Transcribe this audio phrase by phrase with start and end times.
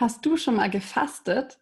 [0.00, 1.58] Hast du schon mal gefastet?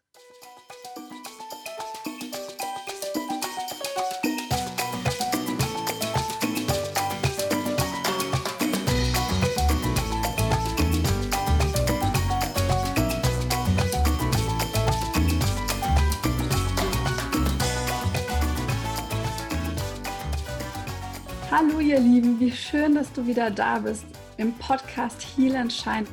[21.51, 24.05] Hallo ihr Lieben, wie schön, dass du wieder da bist
[24.37, 26.07] im Podcast Heal and Shine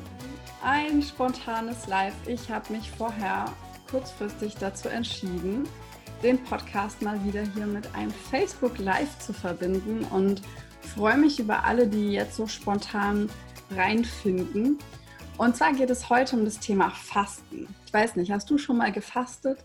[0.65, 2.15] ein spontanes Live.
[2.25, 3.45] Ich habe mich vorher
[3.89, 5.69] kurzfristig dazu entschieden,
[6.23, 10.41] den Podcast mal wieder hier mit einem Facebook Live zu verbinden und
[10.95, 13.29] freue mich über alle, die jetzt so spontan
[13.75, 14.79] reinfinden.
[15.37, 17.67] Und zwar geht es heute um das Thema Fasten.
[17.85, 19.59] Ich weiß nicht, hast du schon mal gefastet?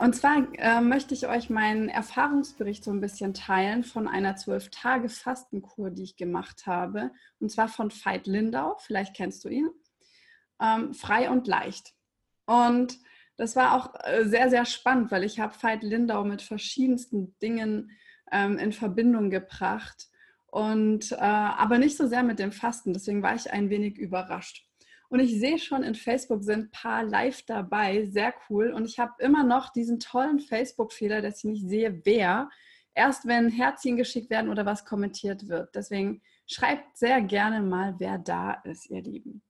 [0.00, 4.70] Und zwar äh, möchte ich euch meinen Erfahrungsbericht so ein bisschen teilen von einer zwölf
[4.70, 7.10] Tage Fastenkur, die ich gemacht habe.
[7.38, 9.68] Und zwar von Veit Lindau, vielleicht kennst du ihn.
[10.58, 11.92] Ähm, frei und leicht.
[12.46, 12.98] Und
[13.36, 17.90] das war auch äh, sehr, sehr spannend, weil ich habe Veit Lindau mit verschiedensten Dingen
[18.32, 20.08] ähm, in Verbindung gebracht.
[20.46, 22.94] Und äh, aber nicht so sehr mit dem Fasten.
[22.94, 24.66] Deswegen war ich ein wenig überrascht.
[25.10, 28.06] Und ich sehe schon, in Facebook sind ein paar live dabei.
[28.06, 28.72] Sehr cool.
[28.72, 32.48] Und ich habe immer noch diesen tollen Facebook-Fehler, dass ich nicht sehe, wer.
[32.94, 35.74] Erst wenn Herzchen geschickt werden oder was kommentiert wird.
[35.74, 39.42] Deswegen schreibt sehr gerne mal, wer da ist, ihr Lieben.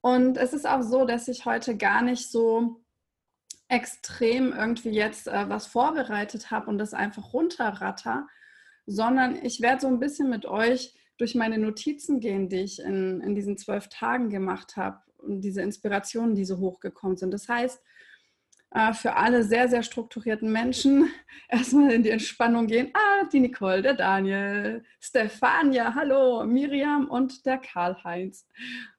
[0.00, 2.84] Und es ist auch so, dass ich heute gar nicht so
[3.68, 8.28] extrem irgendwie jetzt äh, was vorbereitet habe und das einfach runterratter,
[8.86, 13.20] sondern ich werde so ein bisschen mit euch durch meine Notizen gehen, die ich in,
[13.20, 17.32] in diesen zwölf Tagen gemacht habe und diese Inspirationen, die so hochgekommen sind.
[17.32, 17.82] Das heißt,
[18.72, 21.08] äh, für alle sehr, sehr strukturierten Menschen
[21.48, 22.90] erstmal in die Entspannung gehen.
[22.94, 28.46] Ah, die Nicole, der Daniel, Stefania, hallo, Miriam und der Karl-Heinz.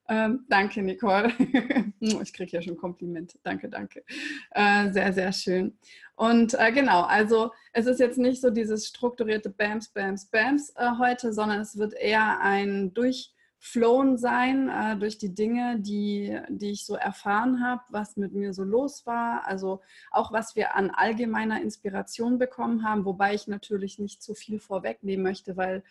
[0.10, 1.34] Ähm, danke, Nicole.
[2.00, 3.40] ich kriege ja schon Komplimente.
[3.44, 4.04] Danke, danke.
[4.52, 5.78] Äh, sehr, sehr schön.
[6.16, 10.92] Und äh, genau, also es ist jetzt nicht so dieses strukturierte Bams, Bams, Bams äh,
[10.98, 16.86] heute, sondern es wird eher ein Durchflown sein äh, durch die Dinge, die, die ich
[16.86, 19.46] so erfahren habe, was mit mir so los war.
[19.46, 19.82] Also
[20.12, 25.24] auch was wir an allgemeiner Inspiration bekommen haben, wobei ich natürlich nicht zu viel vorwegnehmen
[25.24, 25.84] möchte, weil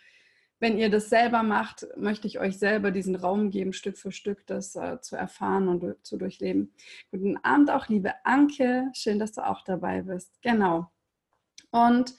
[0.58, 4.46] wenn ihr das selber macht, möchte ich euch selber diesen Raum geben, Stück für Stück
[4.46, 6.72] das äh, zu erfahren und zu durchleben.
[7.10, 8.90] Guten Abend auch, liebe Anke.
[8.94, 10.32] Schön, dass du auch dabei bist.
[10.42, 10.90] Genau.
[11.70, 12.14] Und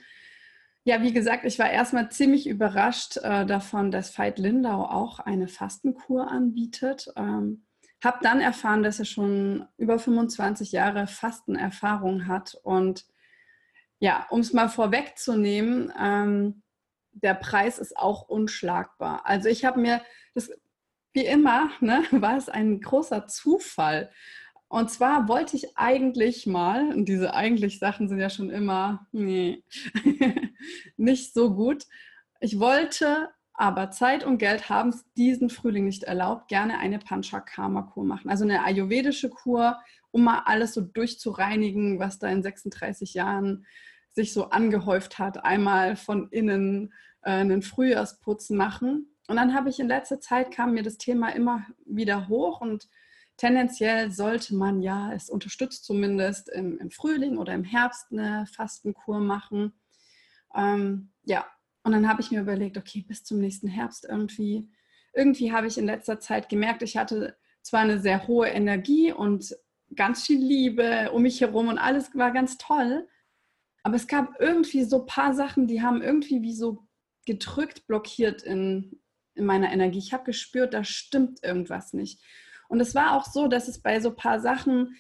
[0.84, 5.48] ja, wie gesagt, ich war erstmal ziemlich überrascht äh, davon, dass Veit Lindau auch eine
[5.48, 7.12] Fastenkur anbietet.
[7.16, 7.66] Ähm,
[8.04, 12.56] habe dann erfahren, dass er schon über 25 Jahre Fastenerfahrung hat.
[12.64, 13.06] Und
[14.00, 16.62] ja, um es mal vorwegzunehmen, ähm,
[17.22, 19.22] der Preis ist auch unschlagbar.
[19.26, 20.02] Also ich habe mir
[20.34, 20.52] das,
[21.14, 24.12] wie immer, ne, war es ein großer Zufall.
[24.70, 29.64] Und zwar wollte ich eigentlich mal, und diese eigentlich Sachen sind ja schon immer nee,
[30.98, 31.86] nicht so gut,
[32.40, 38.04] ich wollte aber Zeit und Geld haben es diesen Frühling nicht erlaubt, gerne eine Panchakarma-Kur
[38.04, 38.30] machen.
[38.30, 39.80] Also eine ayurvedische Kur,
[40.12, 43.66] um mal alles so durchzureinigen, was da in 36 Jahren
[44.12, 45.44] sich so angehäuft hat.
[45.44, 49.16] Einmal von innen äh, einen Frühjahrsputz machen.
[49.28, 52.88] Und dann habe ich in letzter Zeit kam mir das Thema immer wieder hoch und
[53.36, 59.20] tendenziell sollte man ja, es unterstützt zumindest im, im Frühling oder im Herbst eine Fastenkur
[59.20, 59.74] machen.
[60.56, 61.46] Ähm, ja,
[61.84, 64.70] und dann habe ich mir überlegt, okay, bis zum nächsten Herbst irgendwie,
[65.14, 69.56] irgendwie habe ich in letzter Zeit gemerkt, ich hatte zwar eine sehr hohe Energie und
[69.96, 73.08] ganz viel Liebe um mich herum und alles war ganz toll,
[73.84, 76.87] aber es gab irgendwie so ein paar Sachen, die haben irgendwie wie so
[77.28, 79.00] gedrückt, blockiert in,
[79.36, 80.00] in meiner Energie.
[80.00, 82.24] Ich habe gespürt, da stimmt irgendwas nicht.
[82.70, 84.96] Und es war auch so, dass es bei so ein paar Sachen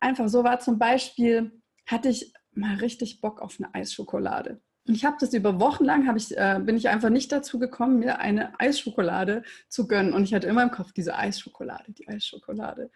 [0.00, 0.60] einfach so war.
[0.60, 4.62] Zum Beispiel hatte ich mal richtig Bock auf eine Eisschokolade.
[4.86, 7.98] Und ich habe das über Wochen lang, ich, äh, bin ich einfach nicht dazu gekommen,
[7.98, 10.12] mir eine Eisschokolade zu gönnen.
[10.12, 12.90] Und ich hatte immer im Kopf diese Eisschokolade, die Eisschokolade.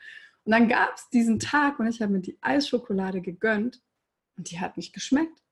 [0.44, 3.82] Und dann gab es diesen Tag und ich habe mir die Eisschokolade gegönnt
[4.36, 5.42] und die hat nicht geschmeckt.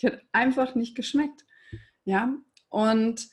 [0.00, 1.44] Die hat einfach nicht geschmeckt.
[2.04, 2.34] Ja,
[2.74, 3.28] und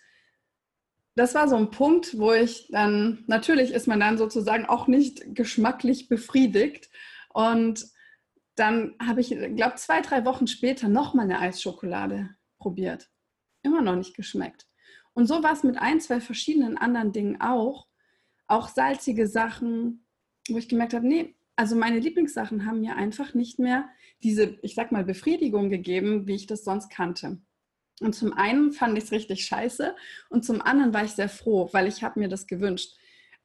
[1.15, 5.35] das war so ein Punkt, wo ich dann, natürlich ist man dann sozusagen auch nicht
[5.35, 6.91] geschmacklich befriedigt.
[7.33, 7.87] Und
[8.55, 12.29] dann habe ich, glaube zwei, drei Wochen später nochmal eine Eisschokolade
[12.59, 13.09] probiert.
[13.63, 14.67] Immer noch nicht geschmeckt.
[15.13, 17.87] Und so war es mit ein, zwei verschiedenen anderen Dingen auch.
[18.45, 20.05] Auch salzige Sachen,
[20.49, 23.89] wo ich gemerkt habe, nee, also meine Lieblingssachen haben mir einfach nicht mehr
[24.21, 27.41] diese, ich sag mal, Befriedigung gegeben, wie ich das sonst kannte.
[28.01, 29.95] Und zum einen fand ich es richtig scheiße
[30.29, 32.97] und zum anderen war ich sehr froh, weil ich habe mir das gewünscht.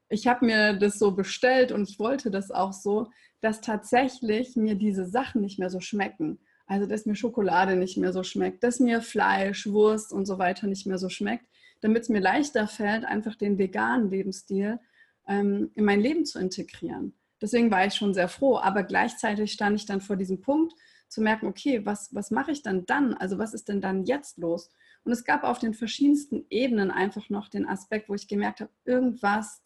[0.09, 3.11] ich habe mir das so bestellt und ich wollte das auch so,
[3.41, 6.39] dass tatsächlich mir diese Sachen nicht mehr so schmecken.
[6.67, 10.67] Also, dass mir Schokolade nicht mehr so schmeckt, dass mir Fleisch, Wurst und so weiter
[10.67, 11.47] nicht mehr so schmeckt,
[11.81, 14.81] damit es mir leichter fällt, einfach den veganen Lebensstil
[15.29, 17.15] ähm, in mein Leben zu integrieren.
[17.41, 20.75] Deswegen war ich schon sehr froh, aber gleichzeitig stand ich dann vor diesem Punkt,
[21.17, 23.15] zu merken, okay, was, was mache ich dann dann?
[23.15, 24.71] Also was ist denn dann jetzt los?
[25.03, 28.71] Und es gab auf den verschiedensten Ebenen einfach noch den Aspekt, wo ich gemerkt habe,
[28.85, 29.63] irgendwas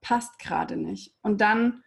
[0.00, 1.14] passt gerade nicht.
[1.22, 1.84] Und dann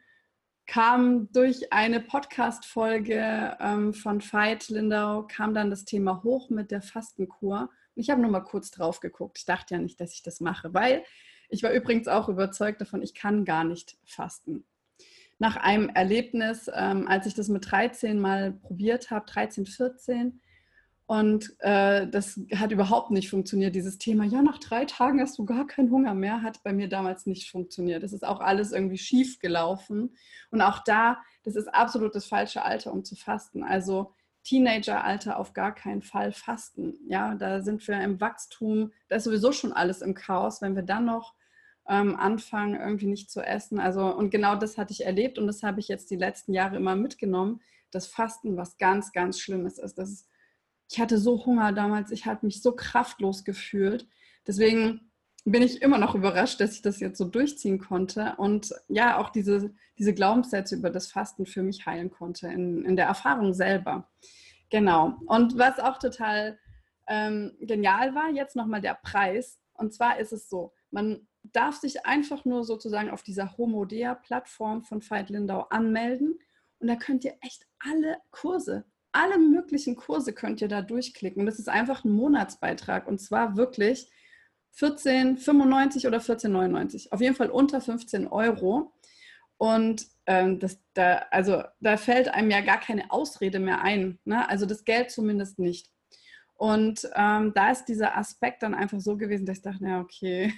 [0.65, 6.81] kam durch eine Podcast-Folge ähm, von Veit Lindau, kam dann das Thema hoch mit der
[6.81, 7.63] Fastenkur.
[7.63, 9.39] Und ich habe nur mal kurz drauf geguckt.
[9.39, 11.04] Ich dachte ja nicht, dass ich das mache, weil
[11.50, 14.63] ich war übrigens auch überzeugt davon, ich kann gar nicht fasten.
[15.39, 20.39] Nach einem Erlebnis, ähm, als ich das mit 13 mal probiert habe, 13, 14,
[21.06, 23.75] und äh, das hat überhaupt nicht funktioniert.
[23.75, 26.88] Dieses Thema, ja, nach drei Tagen hast du gar keinen Hunger mehr, hat bei mir
[26.88, 28.03] damals nicht funktioniert.
[28.03, 30.15] Das ist auch alles irgendwie schief gelaufen.
[30.50, 33.63] Und auch da, das ist absolut das falsche Alter, um zu fasten.
[33.63, 34.13] Also
[34.44, 36.95] Teenageralter auf gar keinen Fall fasten.
[37.07, 40.62] Ja, da sind wir im Wachstum, da ist sowieso schon alles im Chaos.
[40.62, 41.33] Wenn wir dann noch
[41.88, 43.80] ähm, anfangen, irgendwie nicht zu essen.
[43.80, 46.77] Also, und genau das hatte ich erlebt und das habe ich jetzt die letzten Jahre
[46.77, 49.97] immer mitgenommen, dass Fasten was ganz, ganz Schlimmes ist.
[49.97, 50.27] Das ist
[50.94, 54.07] ich hatte so Hunger damals, ich habe mich so kraftlos gefühlt.
[54.45, 55.12] Deswegen
[55.44, 59.29] bin ich immer noch überrascht, dass ich das jetzt so durchziehen konnte und ja, auch
[59.29, 64.07] diese, diese Glaubenssätze über das Fasten für mich heilen konnte, in, in der Erfahrung selber.
[64.69, 65.18] Genau.
[65.25, 66.59] Und was auch total
[67.07, 69.59] ähm, genial war, jetzt nochmal der Preis.
[69.74, 75.01] Und zwar ist es so, man darf sich einfach nur sozusagen auf dieser Homodea-Plattform von
[75.01, 76.39] Veit Lindau anmelden
[76.79, 81.45] und da könnt ihr echt alle Kurse alle möglichen Kurse könnt ihr da durchklicken.
[81.45, 84.09] Das ist einfach ein Monatsbeitrag und zwar wirklich
[84.75, 87.11] 14,95 oder 14,99.
[87.11, 88.91] Auf jeden Fall unter 15 Euro.
[89.57, 94.19] Und ähm, das, da, also, da fällt einem ja gar keine Ausrede mehr ein.
[94.25, 94.49] Ne?
[94.49, 95.91] Also das Geld zumindest nicht.
[96.55, 100.51] Und ähm, da ist dieser Aspekt dann einfach so gewesen, dass ich dachte, na okay,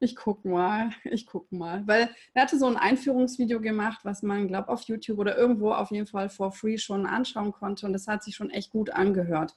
[0.00, 1.86] ich guck mal, ich guck mal.
[1.86, 5.90] Weil er hatte so ein Einführungsvideo gemacht, was man, glaube auf YouTube oder irgendwo auf
[5.90, 7.86] jeden Fall for free schon anschauen konnte.
[7.86, 9.56] Und das hat sich schon echt gut angehört.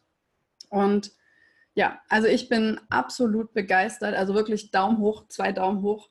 [0.70, 1.12] Und
[1.76, 4.16] ja, also ich bin absolut begeistert.
[4.16, 6.10] Also wirklich Daumen hoch, zwei Daumen hoch.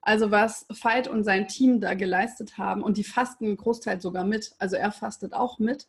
[0.00, 4.24] Also was Veit und sein Team da geleistet haben und die fasten einen Großteil sogar
[4.24, 4.54] mit.
[4.58, 5.88] Also er fastet auch mit.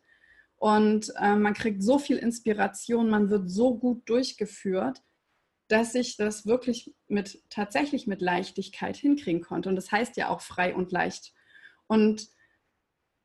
[0.58, 5.02] Und äh, man kriegt so viel Inspiration, man wird so gut durchgeführt
[5.68, 9.70] dass ich das wirklich mit tatsächlich mit Leichtigkeit hinkriegen konnte.
[9.70, 11.34] Und das heißt ja auch frei und leicht.
[11.88, 12.30] Und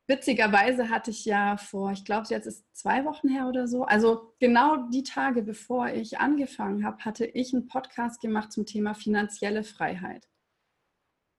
[0.07, 4.33] witzigerweise hatte ich ja vor, ich glaube, jetzt ist zwei Wochen her oder so, also
[4.39, 9.63] genau die Tage, bevor ich angefangen habe, hatte ich einen Podcast gemacht zum Thema finanzielle
[9.63, 10.27] Freiheit.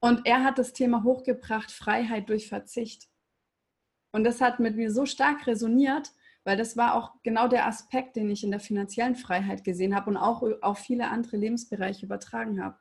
[0.01, 3.09] Und er hat das Thema hochgebracht, Freiheit durch Verzicht.
[4.13, 6.13] Und das hat mit mir so stark resoniert,
[6.45, 10.11] weil das war auch genau der Aspekt, den ich in der finanziellen Freiheit gesehen habe
[10.11, 12.79] und auch auf viele andere Lebensbereiche übertragen habe.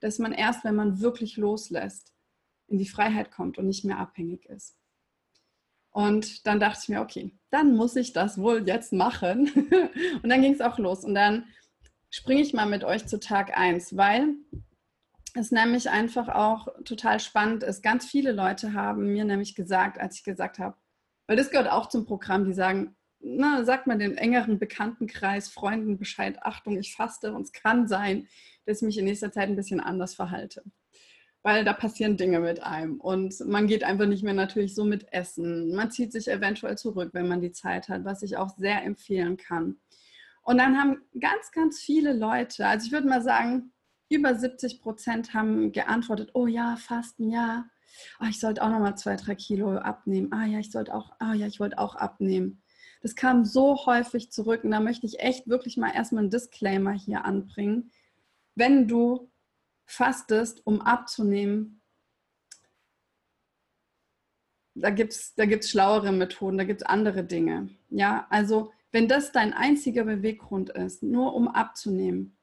[0.00, 2.14] Dass man erst, wenn man wirklich loslässt,
[2.68, 4.76] in die Freiheit kommt und nicht mehr abhängig ist.
[5.90, 9.50] Und dann dachte ich mir, okay, dann muss ich das wohl jetzt machen.
[10.22, 11.04] und dann ging es auch los.
[11.04, 11.46] Und dann
[12.10, 14.34] springe ich mal mit euch zu Tag 1, weil
[15.34, 17.82] es nämlich einfach auch total spannend ist.
[17.82, 20.76] Ganz viele Leute haben mir nämlich gesagt, als ich gesagt habe,
[21.26, 25.98] weil das gehört auch zum Programm, die sagen, na, sagt man dem engeren Bekanntenkreis, Freunden
[25.98, 28.26] Bescheid, Achtung, ich faste und es kann sein,
[28.66, 30.62] dass ich mich in nächster Zeit ein bisschen anders verhalte.
[31.42, 35.12] Weil da passieren Dinge mit einem und man geht einfach nicht mehr natürlich so mit
[35.12, 35.74] Essen.
[35.74, 39.36] Man zieht sich eventuell zurück, wenn man die Zeit hat, was ich auch sehr empfehlen
[39.36, 39.80] kann.
[40.42, 43.72] Und dann haben ganz, ganz viele Leute, also ich würde mal sagen,
[44.08, 47.66] über 70 Prozent haben geantwortet, oh ja, Fasten, ja.
[48.20, 50.32] Oh, ich sollte auch noch mal zwei, drei Kilo abnehmen.
[50.32, 52.62] Ah ja, ich sollte auch, ah ja, ich wollte auch abnehmen.
[53.00, 56.92] Das kam so häufig zurück und da möchte ich echt wirklich mal erstmal einen Disclaimer
[56.92, 57.90] hier anbringen.
[58.54, 59.30] Wenn du
[59.86, 61.80] fastest, um abzunehmen,
[64.74, 67.70] da gibt es da gibt's schlauere Methoden, da gibt es andere Dinge.
[67.88, 72.36] Ja, also wenn das dein einziger Beweggrund ist, nur um abzunehmen,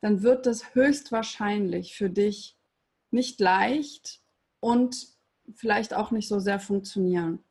[0.00, 2.56] dann wird das höchstwahrscheinlich für dich
[3.10, 4.20] nicht leicht
[4.60, 5.08] und
[5.54, 7.45] vielleicht auch nicht so sehr funktionieren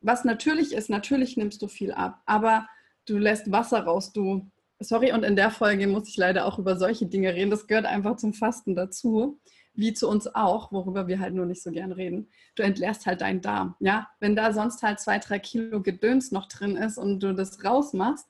[0.00, 2.68] was natürlich ist, natürlich nimmst du viel ab, aber
[3.06, 4.50] du lässt Wasser raus, du,
[4.80, 7.86] sorry, und in der Folge muss ich leider auch über solche Dinge reden, das gehört
[7.86, 9.40] einfach zum Fasten dazu,
[9.74, 12.28] wie zu uns auch, worüber wir halt nur nicht so gern reden.
[12.56, 16.48] Du entleerst halt deinen Darm, ja, wenn da sonst halt zwei, drei Kilo Gedöns noch
[16.48, 18.26] drin ist und du das rausmachst,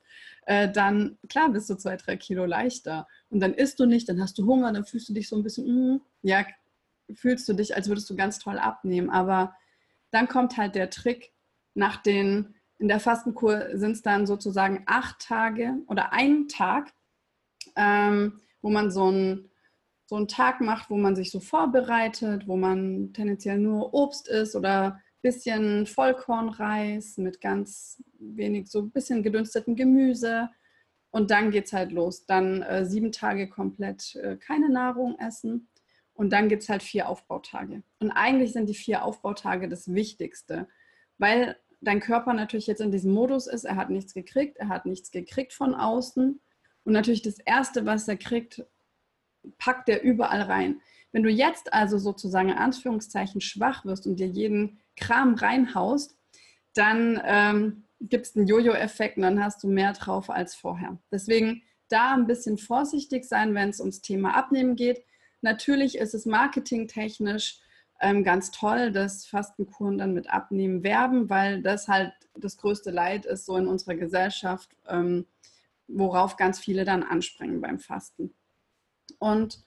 [0.48, 3.06] äh, dann klar bist du zwei, drei Kilo leichter.
[3.28, 5.42] Und dann isst du nicht, dann hast du Hunger, dann fühlst du dich so ein
[5.42, 6.46] bisschen, mm, ja,
[7.14, 9.10] fühlst du dich, als würdest du ganz toll abnehmen.
[9.10, 9.54] Aber
[10.10, 11.32] dann kommt halt der Trick,
[11.78, 16.92] nach den, in der Fastenkur sind es dann sozusagen acht Tage oder ein Tag,
[17.76, 19.48] ähm, wo man so einen,
[20.06, 24.56] so einen Tag macht, wo man sich so vorbereitet, wo man tendenziell nur Obst isst
[24.56, 30.50] oder ein bisschen Vollkornreis mit ganz wenig, so ein bisschen gedünstetem Gemüse.
[31.10, 32.26] Und dann geht es halt los.
[32.26, 35.68] Dann äh, sieben Tage komplett äh, keine Nahrung essen.
[36.12, 37.82] Und dann gibt es halt vier Aufbautage.
[38.00, 40.66] Und eigentlich sind die vier Aufbautage das Wichtigste,
[41.18, 44.86] weil dein Körper natürlich jetzt in diesem Modus ist, er hat nichts gekriegt, er hat
[44.86, 46.40] nichts gekriegt von außen.
[46.84, 48.64] Und natürlich das Erste, was er kriegt,
[49.58, 50.80] packt er überall rein.
[51.12, 56.16] Wenn du jetzt also sozusagen in Anführungszeichen schwach wirst und dir jeden Kram reinhaust,
[56.74, 60.98] dann ähm, gibt es einen Jojo-Effekt und dann hast du mehr drauf als vorher.
[61.10, 65.02] Deswegen da ein bisschen vorsichtig sein, wenn es ums Thema Abnehmen geht.
[65.40, 67.60] Natürlich ist es marketingtechnisch
[68.00, 73.26] ähm, ganz toll, dass Fastenkuren dann mit Abnehmen werben, weil das halt das größte Leid
[73.26, 75.26] ist so in unserer Gesellschaft, ähm,
[75.88, 78.34] worauf ganz viele dann anspringen beim Fasten.
[79.18, 79.64] Und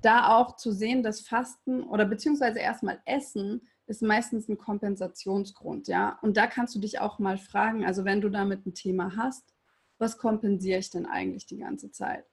[0.00, 6.18] da auch zu sehen, dass Fasten oder beziehungsweise erstmal Essen ist meistens ein Kompensationsgrund, ja.
[6.22, 9.54] Und da kannst du dich auch mal fragen, also wenn du damit ein Thema hast,
[9.98, 12.24] was kompensiere ich denn eigentlich die ganze Zeit?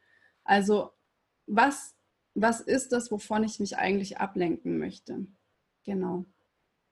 [0.43, 0.91] Also
[1.45, 1.95] was,
[2.33, 5.27] was ist das, wovon ich mich eigentlich ablenken möchte?
[5.85, 6.25] Genau.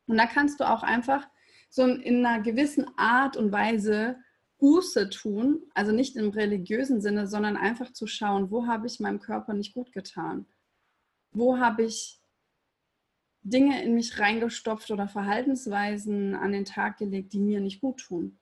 [0.08, 1.28] Und da kannst du auch einfach
[1.70, 4.18] so in einer gewissen Art und Weise
[4.58, 9.20] Buße tun, also nicht im religiösen Sinne, sondern einfach zu schauen, wo habe ich meinem
[9.20, 10.46] Körper nicht gut getan?
[11.32, 12.20] Wo habe ich
[13.42, 18.38] Dinge in mich reingestopft oder Verhaltensweisen an den Tag gelegt, die mir nicht gut tun?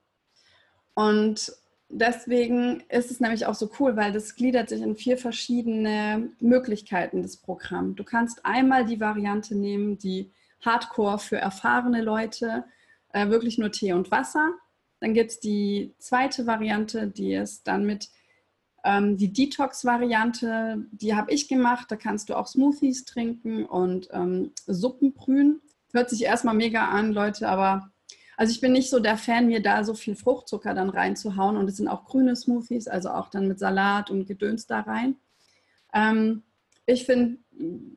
[0.94, 1.52] Und
[1.88, 7.22] deswegen ist es nämlich auch so cool, weil das gliedert sich in vier verschiedene Möglichkeiten,
[7.22, 7.94] das Programm.
[7.94, 12.64] Du kannst einmal die Variante nehmen, die Hardcore für erfahrene Leute,
[13.12, 14.52] äh, wirklich nur Tee und Wasser.
[15.00, 18.08] Dann gibt es die zweite Variante, die ist dann mit
[18.84, 21.90] ähm, die Detox-Variante, die habe ich gemacht.
[21.90, 25.60] Da kannst du auch Smoothies trinken und ähm, Suppen brühen.
[25.92, 27.90] Hört sich erstmal mega an, Leute, aber
[28.36, 31.56] also ich bin nicht so der Fan, mir da so viel Fruchtzucker dann reinzuhauen.
[31.56, 35.16] Und es sind auch grüne Smoothies, also auch dann mit Salat und Gedöns da rein.
[35.92, 36.44] Ähm,
[36.88, 37.36] ich finde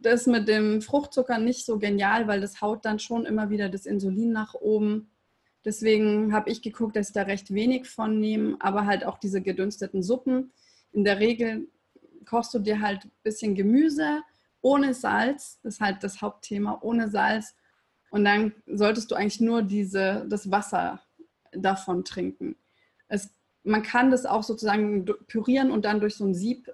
[0.01, 3.85] das mit dem Fruchtzucker nicht so genial, weil das haut dann schon immer wieder das
[3.85, 5.09] Insulin nach oben.
[5.63, 9.41] Deswegen habe ich geguckt, dass ich da recht wenig von nehme, aber halt auch diese
[9.41, 10.51] gedünsteten Suppen.
[10.91, 11.69] In der Regel
[12.25, 14.23] kochst du dir halt ein bisschen Gemüse
[14.59, 17.55] ohne Salz, das ist halt das Hauptthema, ohne Salz.
[18.09, 21.01] Und dann solltest du eigentlich nur diese, das Wasser
[21.53, 22.57] davon trinken.
[23.07, 23.33] Es,
[23.63, 26.69] man kann das auch sozusagen pürieren und dann durch so ein Sieb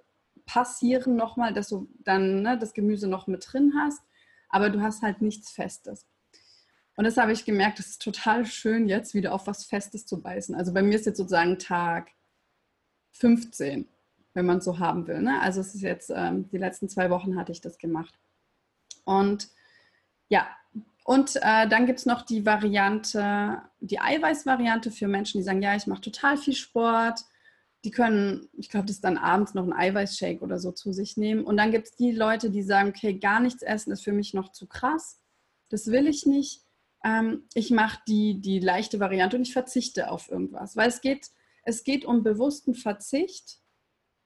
[0.48, 4.02] passieren nochmal, dass du dann ne, das Gemüse noch mit drin hast,
[4.50, 6.08] aber du hast halt nichts Festes.
[6.96, 10.20] Und das habe ich gemerkt, es ist total schön, jetzt wieder auf was Festes zu
[10.20, 10.56] beißen.
[10.56, 12.10] Also bei mir ist jetzt sozusagen Tag
[13.12, 13.88] 15,
[14.34, 15.22] wenn man es so haben will.
[15.22, 15.40] Ne?
[15.42, 18.16] Also es ist jetzt, ähm, die letzten zwei Wochen hatte ich das gemacht.
[19.04, 19.50] Und
[20.30, 20.48] ja,
[21.04, 25.76] und äh, dann gibt es noch die Variante, die Eiweißvariante für Menschen, die sagen, ja,
[25.76, 27.22] ich mache total viel Sport.
[27.84, 31.16] Die können, ich glaube, das ist dann abends noch ein Eiweißshake oder so zu sich
[31.16, 31.44] nehmen.
[31.44, 34.34] Und dann gibt es die Leute, die sagen, okay, gar nichts essen ist für mich
[34.34, 35.20] noch zu krass.
[35.70, 36.68] Das will ich nicht
[37.04, 40.76] ähm, ich mache die, die leichte Variante und ich verzichte auf irgendwas.
[40.76, 41.30] Weil es geht,
[41.64, 43.60] es geht um bewussten Verzicht,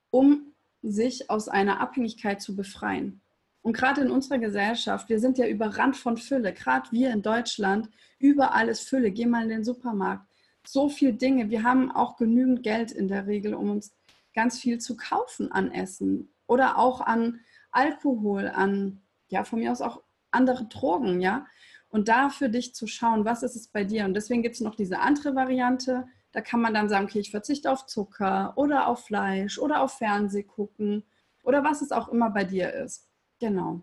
[0.09, 3.21] um sich aus einer Abhängigkeit zu befreien.
[3.61, 7.89] Und gerade in unserer Gesellschaft, wir sind ja überrannt von Fülle, gerade wir in Deutschland,
[8.17, 9.11] überall ist Fülle.
[9.11, 10.27] Geh mal in den Supermarkt.
[10.65, 11.49] So viele Dinge.
[11.49, 13.93] Wir haben auch genügend Geld in der Regel, um uns
[14.33, 17.39] ganz viel zu kaufen an Essen oder auch an
[17.71, 20.01] Alkohol, an, ja, von mir aus auch
[20.31, 21.45] andere Drogen, ja
[21.91, 24.05] und da für dich zu schauen, was ist es bei dir.
[24.05, 26.07] Und deswegen gibt es noch diese andere Variante.
[26.31, 29.97] Da kann man dann sagen, okay, ich verzichte auf Zucker oder auf Fleisch oder auf
[29.97, 31.03] Fernseh gucken
[31.43, 33.09] oder was es auch immer bei dir ist.
[33.39, 33.81] Genau.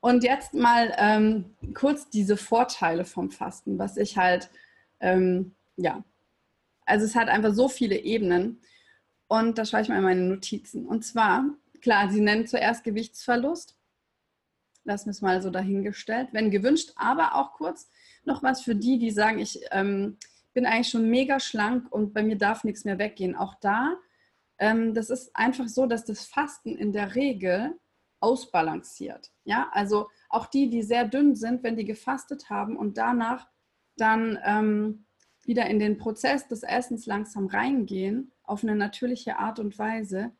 [0.00, 4.50] Und jetzt mal ähm, kurz diese Vorteile vom Fasten, was ich halt,
[5.02, 6.02] ähm, ja,
[6.86, 8.60] also es hat einfach so viele Ebenen.
[9.28, 10.86] Und da schaue ich mal in meine Notizen.
[10.86, 11.44] Und zwar,
[11.80, 13.76] klar, sie nennen zuerst Gewichtsverlust
[14.84, 17.88] lassen wir es mal so dahingestellt, wenn gewünscht, aber auch kurz
[18.24, 20.18] noch was für die, die sagen, ich ähm,
[20.54, 23.36] bin eigentlich schon mega schlank und bei mir darf nichts mehr weggehen.
[23.36, 23.96] Auch da,
[24.58, 27.78] ähm, das ist einfach so, dass das Fasten in der Regel
[28.20, 29.32] ausbalanciert.
[29.44, 33.48] Ja, also auch die, die sehr dünn sind, wenn die gefastet haben und danach
[33.96, 35.06] dann ähm,
[35.44, 40.32] wieder in den Prozess des Essens langsam reingehen, auf eine natürliche Art und Weise,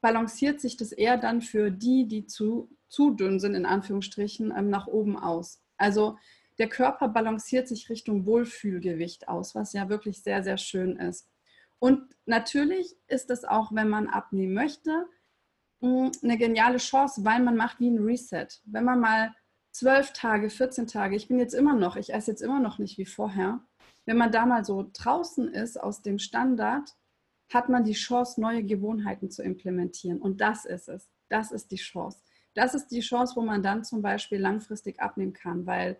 [0.00, 4.70] balanciert sich das eher dann für die, die zu, zu dünn sind, in Anführungsstrichen, ähm,
[4.70, 5.62] nach oben aus.
[5.76, 6.18] Also
[6.58, 11.28] der Körper balanciert sich Richtung Wohlfühlgewicht aus, was ja wirklich sehr, sehr schön ist.
[11.78, 15.06] Und natürlich ist es auch, wenn man abnehmen möchte,
[15.80, 18.48] mm, eine geniale Chance, weil man macht wie ein Reset.
[18.64, 19.34] Wenn man mal
[19.76, 22.96] zwölf Tage, 14 Tage, ich bin jetzt immer noch, ich esse jetzt immer noch nicht
[22.96, 23.60] wie vorher,
[24.06, 26.96] wenn man da mal so draußen ist aus dem Standard,
[27.52, 30.20] hat man die Chance, neue Gewohnheiten zu implementieren.
[30.20, 31.10] Und das ist es.
[31.28, 32.18] Das ist die Chance.
[32.54, 35.98] Das ist die Chance, wo man dann zum Beispiel langfristig abnehmen kann, weil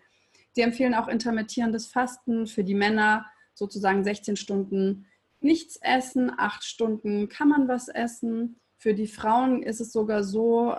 [0.56, 5.06] die empfehlen auch intermittierendes Fasten für die Männer, sozusagen 16 Stunden
[5.40, 8.58] nichts essen, 8 Stunden kann man was essen.
[8.78, 10.76] Für die Frauen ist es sogar so,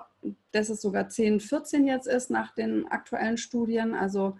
[0.51, 3.93] dass es sogar 10, 14 jetzt ist nach den aktuellen Studien.
[3.93, 4.37] Also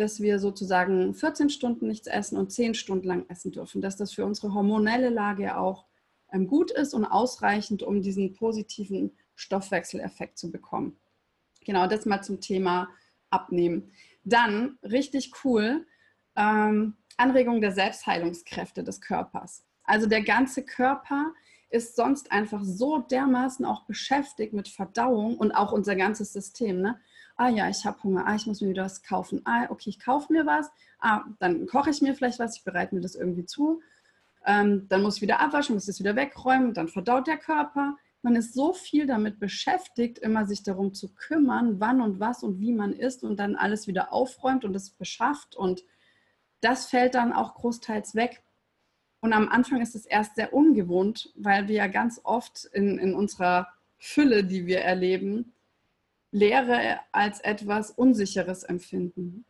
[0.00, 4.14] dass wir sozusagen 14 Stunden nichts essen und 10 Stunden lang essen dürfen, dass das
[4.14, 5.84] für unsere hormonelle Lage auch
[6.32, 10.98] ähm, gut ist und ausreichend, um diesen positiven Stoffwechseleffekt zu bekommen.
[11.66, 12.88] Genau, das mal zum Thema
[13.28, 13.90] Abnehmen.
[14.24, 15.86] Dann, richtig cool,
[16.34, 19.64] ähm, Anregung der Selbstheilungskräfte des Körpers.
[19.84, 21.34] Also der ganze Körper
[21.70, 26.80] ist sonst einfach so dermaßen auch beschäftigt mit Verdauung und auch unser ganzes System.
[26.80, 27.00] Ne?
[27.40, 29.98] ah ja, ich habe Hunger, ah, ich muss mir wieder was kaufen, ah, okay, ich
[29.98, 33.46] kaufe mir was, ah, dann koche ich mir vielleicht was, ich bereite mir das irgendwie
[33.46, 33.80] zu,
[34.44, 37.96] ähm, dann muss ich wieder abwaschen, muss es wieder wegräumen, dann verdaut der Körper.
[38.20, 42.60] Man ist so viel damit beschäftigt, immer sich darum zu kümmern, wann und was und
[42.60, 45.82] wie man isst und dann alles wieder aufräumt und es beschafft und
[46.60, 48.42] das fällt dann auch großteils weg.
[49.20, 53.14] Und am Anfang ist es erst sehr ungewohnt, weil wir ja ganz oft in, in
[53.14, 55.52] unserer Fülle, die wir erleben,
[56.32, 59.44] Leere als etwas Unsicheres empfinden.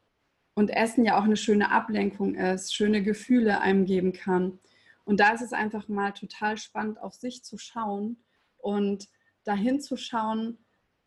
[0.54, 4.58] Und Essen ja auch eine schöne Ablenkung ist, schöne Gefühle einem geben kann.
[5.04, 8.16] Und da ist es einfach mal total spannend, auf sich zu schauen
[8.58, 9.08] und
[9.44, 10.58] dahin zu schauen,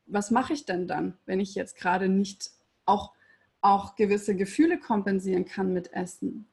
[0.06, 2.52] was mache ich denn dann, wenn ich jetzt gerade nicht
[2.86, 3.14] auch,
[3.62, 6.48] auch gewisse Gefühle kompensieren kann mit Essen.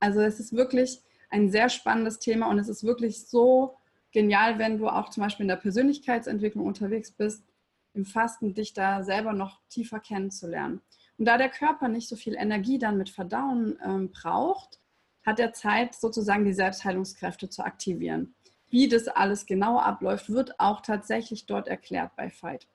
[0.00, 1.02] Also es ist wirklich
[1.34, 3.76] ein sehr spannendes Thema und es ist wirklich so
[4.12, 7.44] genial, wenn du auch zum Beispiel in der Persönlichkeitsentwicklung unterwegs bist,
[7.92, 10.80] im Fasten dich da selber noch tiefer kennenzulernen.
[11.18, 14.78] Und da der Körper nicht so viel Energie dann mit Verdauen ähm, braucht,
[15.24, 18.34] hat er Zeit, sozusagen die Selbstheilungskräfte zu aktivieren.
[18.68, 22.68] Wie das alles genau abläuft, wird auch tatsächlich dort erklärt bei Fight.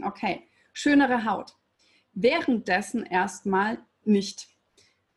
[0.00, 1.56] Okay, schönere Haut.
[2.12, 4.48] Währenddessen erstmal nicht.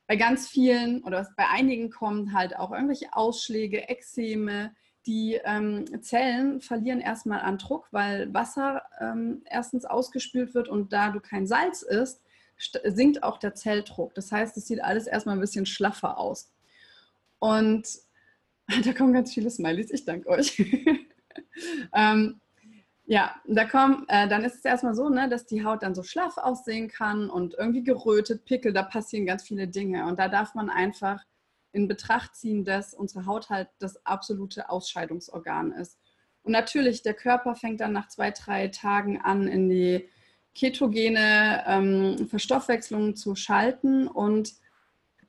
[0.08, 6.62] Bei ganz vielen oder bei einigen kommen halt auch irgendwelche Ausschläge, Ekzeme, die ähm, Zellen
[6.62, 11.82] verlieren erstmal an Druck, weil Wasser ähm, erstens ausgespült wird und da du kein Salz
[11.82, 12.22] isst,
[12.86, 14.16] sinkt auch der Zelldruck.
[14.16, 16.52] Das heißt, es sieht alles erstmal ein bisschen schlaffer aus.
[17.40, 17.88] Und
[18.84, 20.58] da kommen ganz viele Smileys, ich danke euch.
[21.94, 22.40] ähm,
[23.08, 26.02] ja, da kommen, äh, dann ist es erstmal so, ne, dass die Haut dann so
[26.02, 30.08] schlaff aussehen kann und irgendwie gerötet, Pickel, da passieren ganz viele Dinge.
[30.08, 31.24] Und da darf man einfach
[31.72, 36.00] in Betracht ziehen, dass unsere Haut halt das absolute Ausscheidungsorgan ist.
[36.42, 40.10] Und natürlich, der Körper fängt dann nach zwei, drei Tagen an, in die
[40.56, 44.54] ketogene ähm, Verstoffwechslung zu schalten und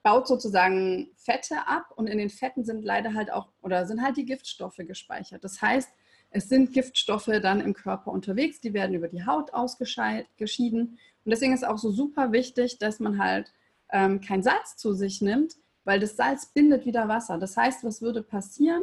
[0.03, 1.91] baut sozusagen Fette ab.
[1.97, 5.43] Und in den Fetten sind leider halt auch, oder sind halt die Giftstoffe gespeichert.
[5.43, 5.91] Das heißt,
[6.31, 10.99] es sind Giftstoffe dann im Körper unterwegs, die werden über die Haut ausgeschieden.
[11.25, 13.53] Und deswegen ist auch so super wichtig, dass man halt
[13.91, 17.39] ähm, kein Salz zu sich nimmt, weil das Salz bindet wieder Wasser.
[17.39, 18.83] Das heißt, was würde passieren?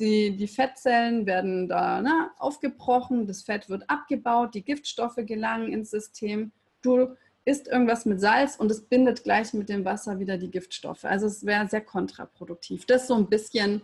[0.00, 5.90] Die, die Fettzellen werden da ne, aufgebrochen, das Fett wird abgebaut, die Giftstoffe gelangen ins
[5.90, 6.52] System.
[6.82, 7.14] Du
[7.44, 11.04] isst irgendwas mit Salz und es bindet gleich mit dem Wasser wieder die Giftstoffe.
[11.04, 12.86] Also es wäre sehr kontraproduktiv.
[12.86, 13.82] Das so ein bisschen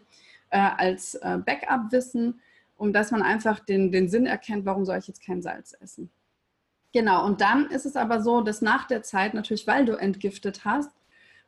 [0.50, 2.40] äh, als äh, Backup-Wissen,
[2.78, 6.10] um dass man einfach den, den Sinn erkennt, warum soll ich jetzt kein Salz essen.
[6.94, 10.64] Genau, und dann ist es aber so, dass nach der Zeit, natürlich weil du entgiftet
[10.64, 10.90] hast,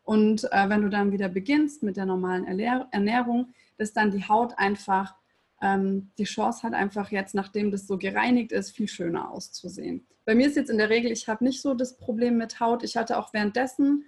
[0.03, 4.59] und äh, wenn du dann wieder beginnst mit der normalen Ernährung, dass dann die Haut
[4.59, 5.15] einfach
[5.63, 10.07] ähm, die Chance hat, einfach jetzt, nachdem das so gereinigt ist, viel schöner auszusehen.
[10.25, 12.83] Bei mir ist jetzt in der Regel, ich habe nicht so das Problem mit Haut.
[12.83, 14.05] Ich hatte auch währenddessen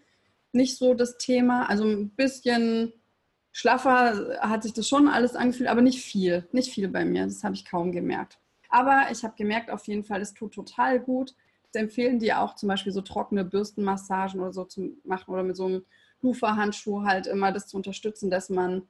[0.52, 1.68] nicht so das Thema.
[1.68, 2.92] Also ein bisschen
[3.52, 6.48] schlaffer hat sich das schon alles angefühlt, aber nicht viel.
[6.52, 7.24] Nicht viel bei mir.
[7.24, 8.38] Das habe ich kaum gemerkt.
[8.68, 11.34] Aber ich habe gemerkt auf jeden Fall, es tut total gut,
[11.74, 15.66] empfehlen die auch zum Beispiel so trockene Bürstenmassagen oder so zu machen oder mit so
[15.66, 15.84] einem
[16.20, 18.88] Lufa-Handschuh halt immer das zu unterstützen, dass man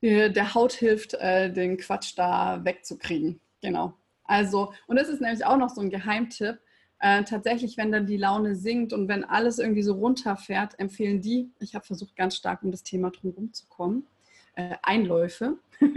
[0.00, 3.40] äh, der Haut hilft, äh, den Quatsch da wegzukriegen.
[3.60, 3.94] Genau.
[4.24, 6.58] Also, und das ist nämlich auch noch so ein Geheimtipp.
[7.04, 11.50] Äh, tatsächlich, wenn dann die Laune sinkt und wenn alles irgendwie so runterfährt, empfehlen die,
[11.58, 14.06] ich habe versucht ganz stark um das Thema drumherum zu kommen,
[14.54, 15.58] äh, Einläufe,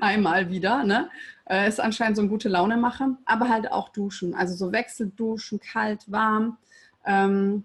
[0.00, 1.10] einmal wieder, ne?
[1.44, 5.60] Äh, ist anscheinend so ein gute Laune machen, aber halt auch duschen, also so Wechselduschen,
[5.60, 6.56] kalt, warm,
[7.04, 7.64] ähm,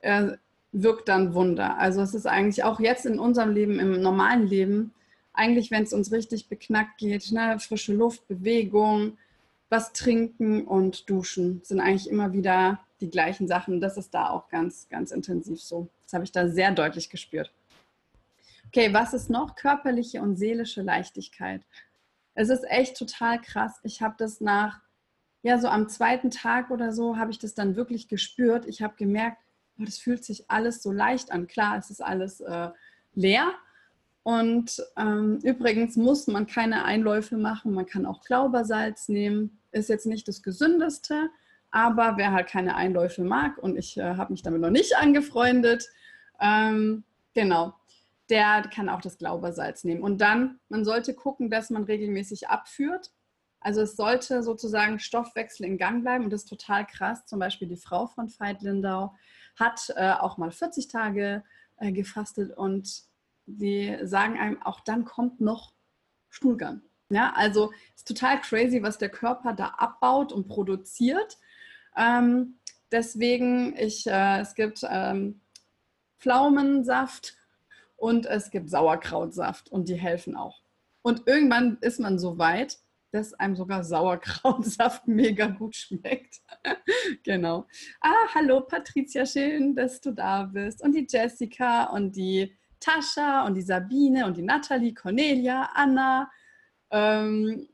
[0.00, 0.32] äh,
[0.72, 1.78] wirkt dann Wunder.
[1.78, 4.92] Also es ist eigentlich auch jetzt in unserem Leben, im normalen Leben,
[5.32, 7.60] eigentlich, wenn es uns richtig beknackt geht, ne?
[7.60, 9.16] frische Luft, Bewegung,
[9.70, 13.80] was trinken und duschen sind eigentlich immer wieder die gleichen Sachen.
[13.80, 15.88] Das ist da auch ganz, ganz intensiv so.
[16.04, 17.52] Das habe ich da sehr deutlich gespürt.
[18.66, 19.56] Okay, was ist noch?
[19.56, 21.62] Körperliche und seelische Leichtigkeit.
[22.34, 23.80] Es ist echt total krass.
[23.82, 24.80] Ich habe das nach,
[25.42, 28.66] ja, so am zweiten Tag oder so, habe ich das dann wirklich gespürt.
[28.66, 29.38] Ich habe gemerkt,
[29.78, 31.46] oh, das fühlt sich alles so leicht an.
[31.46, 32.70] Klar, es ist alles äh,
[33.14, 33.54] leer,
[34.22, 37.72] und ähm, übrigens muss man keine Einläufe machen.
[37.72, 39.59] Man kann auch Glaubersalz nehmen.
[39.72, 41.30] Ist jetzt nicht das gesündeste,
[41.70, 45.88] aber wer halt keine Einläufe mag und ich äh, habe mich damit noch nicht angefreundet,
[46.40, 47.04] ähm,
[47.34, 47.74] genau,
[48.28, 50.02] der kann auch das Glaubersalz nehmen.
[50.02, 53.10] Und dann, man sollte gucken, dass man regelmäßig abführt.
[53.60, 57.26] Also es sollte sozusagen Stoffwechsel in Gang bleiben und das ist total krass.
[57.26, 59.14] Zum Beispiel die Frau von Veit Lindau
[59.56, 61.44] hat äh, auch mal 40 Tage
[61.76, 63.02] äh, gefastet und
[63.46, 65.74] die sagen einem, auch dann kommt noch
[66.30, 66.82] Stuhlgang.
[67.10, 71.38] Ja, also ist total crazy, was der Körper da abbaut und produziert.
[71.96, 72.58] Ähm,
[72.92, 75.40] deswegen, ich, äh, es gibt ähm,
[76.18, 77.36] Pflaumensaft
[77.96, 80.62] und es gibt Sauerkrautsaft und die helfen auch.
[81.02, 82.78] Und irgendwann ist man so weit,
[83.10, 86.36] dass einem sogar Sauerkrautsaft mega gut schmeckt.
[87.24, 87.66] genau.
[88.00, 90.80] Ah, hallo Patricia, schön, dass du da bist.
[90.80, 96.30] Und die Jessica und die Tascha und die Sabine und die Nathalie, Cornelia, Anna,
[96.90, 97.68] ähm,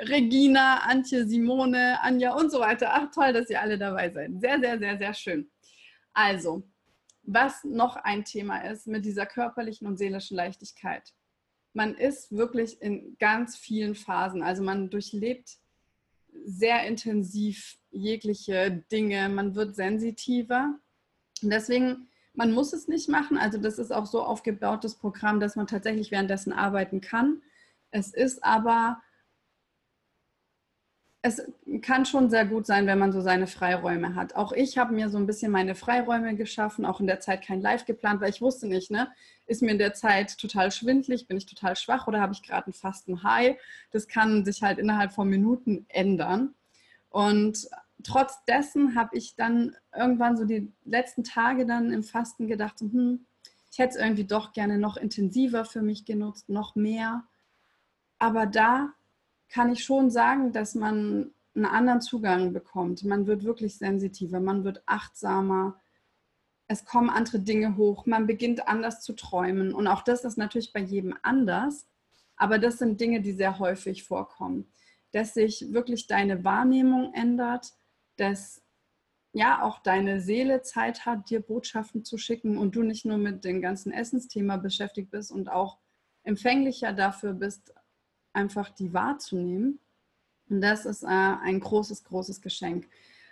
[0.00, 2.88] Regina, Antje, Simone, Anja und so weiter.
[2.92, 4.40] Ach toll, dass ihr alle dabei seid.
[4.40, 5.50] Sehr, sehr, sehr, sehr schön.
[6.12, 6.62] Also,
[7.22, 11.12] was noch ein Thema ist mit dieser körperlichen und seelischen Leichtigkeit.
[11.72, 14.42] Man ist wirklich in ganz vielen Phasen.
[14.42, 15.58] Also man durchlebt
[16.44, 19.28] sehr intensiv jegliche Dinge.
[19.28, 20.78] Man wird sensitiver.
[21.42, 23.36] Und deswegen man muss es nicht machen.
[23.36, 27.42] Also das ist auch so aufgebaut, das Programm, dass man tatsächlich währenddessen arbeiten kann.
[27.92, 29.00] Es ist aber,
[31.20, 31.40] es
[31.82, 34.34] kann schon sehr gut sein, wenn man so seine Freiräume hat.
[34.34, 37.60] Auch ich habe mir so ein bisschen meine Freiräume geschaffen, auch in der Zeit kein
[37.60, 39.08] Live geplant, weil ich wusste nicht, ne,
[39.46, 42.66] ist mir in der Zeit total schwindlig, bin ich total schwach oder habe ich gerade
[42.66, 43.56] einen fasten High?
[43.92, 46.54] Das kann sich halt innerhalb von Minuten ändern.
[47.10, 47.68] Und
[48.02, 53.26] trotz dessen habe ich dann irgendwann so die letzten Tage dann im Fasten gedacht, hm,
[53.70, 57.24] ich hätte es irgendwie doch gerne noch intensiver für mich genutzt, noch mehr.
[58.22, 58.92] Aber da
[59.48, 63.02] kann ich schon sagen, dass man einen anderen Zugang bekommt.
[63.02, 65.80] Man wird wirklich sensitiver, man wird achtsamer.
[66.68, 69.74] Es kommen andere Dinge hoch, man beginnt anders zu träumen.
[69.74, 71.88] Und auch das ist natürlich bei jedem anders.
[72.36, 74.72] Aber das sind Dinge, die sehr häufig vorkommen.
[75.10, 77.72] Dass sich wirklich deine Wahrnehmung ändert,
[78.18, 78.62] dass
[79.32, 83.44] ja auch deine Seele Zeit hat, dir Botschaften zu schicken und du nicht nur mit
[83.44, 85.78] dem ganzen Essensthema beschäftigt bist und auch
[86.22, 87.74] empfänglicher dafür bist,
[88.32, 89.78] einfach die wahrzunehmen.
[90.48, 92.88] Und das ist äh, ein großes, großes Geschenk.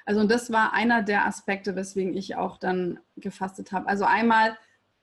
[0.07, 3.89] Also und das war einer der Aspekte, weswegen ich auch dann gefastet habe.
[3.89, 4.57] Also einmal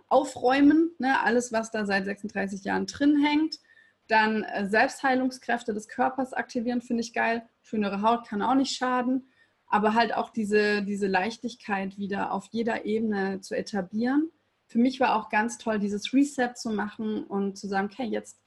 [0.07, 3.59] aufräumen, ne, alles, was da seit 36 Jahren drin hängt.
[4.07, 7.47] Dann äh, Selbstheilungskräfte des Körpers aktivieren, finde ich geil.
[7.61, 9.29] Schönere Haut kann auch nicht schaden
[9.67, 14.31] aber halt auch diese, diese Leichtigkeit wieder auf jeder Ebene zu etablieren.
[14.67, 18.39] Für mich war auch ganz toll, dieses Reset zu machen und zu sagen, okay, jetzt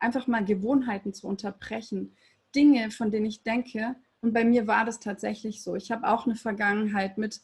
[0.00, 2.16] einfach mal Gewohnheiten zu unterbrechen.
[2.54, 5.76] Dinge, von denen ich denke, und bei mir war das tatsächlich so.
[5.76, 7.40] Ich habe auch eine Vergangenheit mit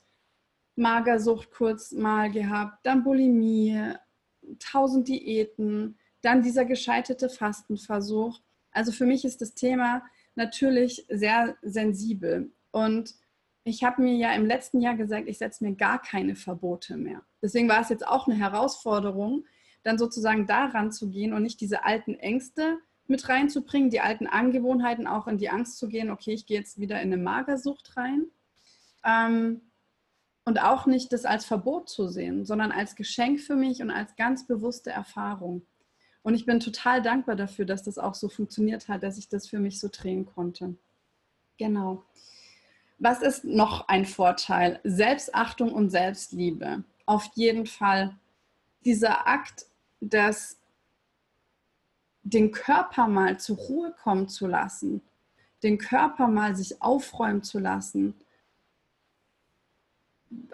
[0.77, 3.81] Magersucht kurz mal gehabt, dann Bulimie,
[4.59, 8.40] tausend Diäten, dann dieser gescheiterte Fastenversuch.
[8.73, 10.03] Also für mich ist das Thema
[10.35, 12.53] natürlich sehr sensibel.
[12.73, 13.14] Und
[13.64, 17.23] ich habe mir ja im letzten Jahr gesagt, ich setze mir gar keine Verbote mehr.
[17.42, 19.45] Deswegen war es jetzt auch eine Herausforderung,
[19.87, 25.07] dann sozusagen daran zu gehen und nicht diese alten Ängste mit reinzubringen, die alten Angewohnheiten
[25.07, 28.27] auch in die Angst zu gehen, okay, ich gehe jetzt wieder in eine Magersucht rein.
[29.05, 29.61] Ähm,
[30.44, 34.16] und auch nicht das als Verbot zu sehen, sondern als Geschenk für mich und als
[34.16, 35.62] ganz bewusste Erfahrung.
[36.22, 39.46] Und ich bin total dankbar dafür, dass das auch so funktioniert hat, dass ich das
[39.46, 40.75] für mich so drehen konnte.
[41.59, 42.05] Genau.
[42.99, 44.81] Was ist noch ein Vorteil?
[44.83, 46.83] Selbstachtung und Selbstliebe.
[47.07, 48.16] Auf jeden Fall
[48.85, 49.66] dieser Akt,
[50.00, 50.59] dass
[52.22, 55.02] den Körper mal zur Ruhe kommen zu lassen,
[55.62, 58.14] den Körper mal sich aufräumen zu lassen,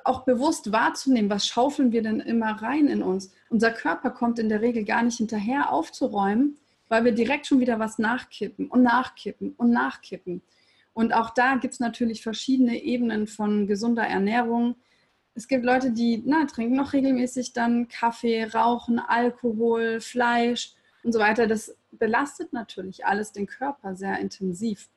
[0.05, 3.33] auch bewusst wahrzunehmen, was schaufeln wir denn immer rein in uns.
[3.49, 7.79] Unser Körper kommt in der Regel gar nicht hinterher aufzuräumen, weil wir direkt schon wieder
[7.79, 10.43] was nachkippen und nachkippen und nachkippen.
[10.93, 14.77] Und auch da gibt es natürlich verschiedene Ebenen von gesunder Ernährung.
[15.35, 21.19] Es gibt Leute, die na, trinken noch regelmäßig dann Kaffee, rauchen, Alkohol, Fleisch und so
[21.19, 21.47] weiter.
[21.47, 24.91] Das belastet natürlich alles den Körper sehr intensiv.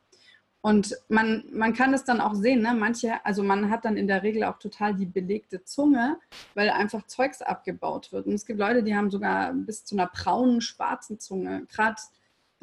[0.61, 2.73] Und man, man kann es dann auch sehen, ne?
[2.73, 6.17] manche, also man hat dann in der Regel auch total die belegte Zunge,
[6.55, 8.25] weil einfach Zeugs abgebaut wird.
[8.25, 11.67] Und es gibt Leute, die haben sogar bis zu einer braunen, schwarzen Zunge.
[11.71, 12.01] Gerade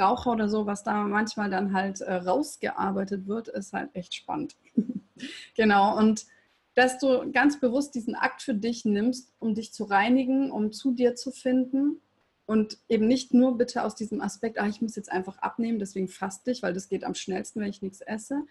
[0.00, 4.56] Raucher oder so, was da manchmal dann halt äh, rausgearbeitet wird, ist halt echt spannend.
[5.54, 5.96] genau.
[5.96, 6.26] Und
[6.74, 10.92] dass du ganz bewusst diesen Akt für dich nimmst, um dich zu reinigen, um zu
[10.92, 12.00] dir zu finden
[12.46, 16.08] und eben nicht nur bitte aus diesem Aspekt, ah, ich muss jetzt einfach abnehmen, deswegen
[16.08, 18.42] faste ich, weil das geht am schnellsten, wenn ich nichts esse.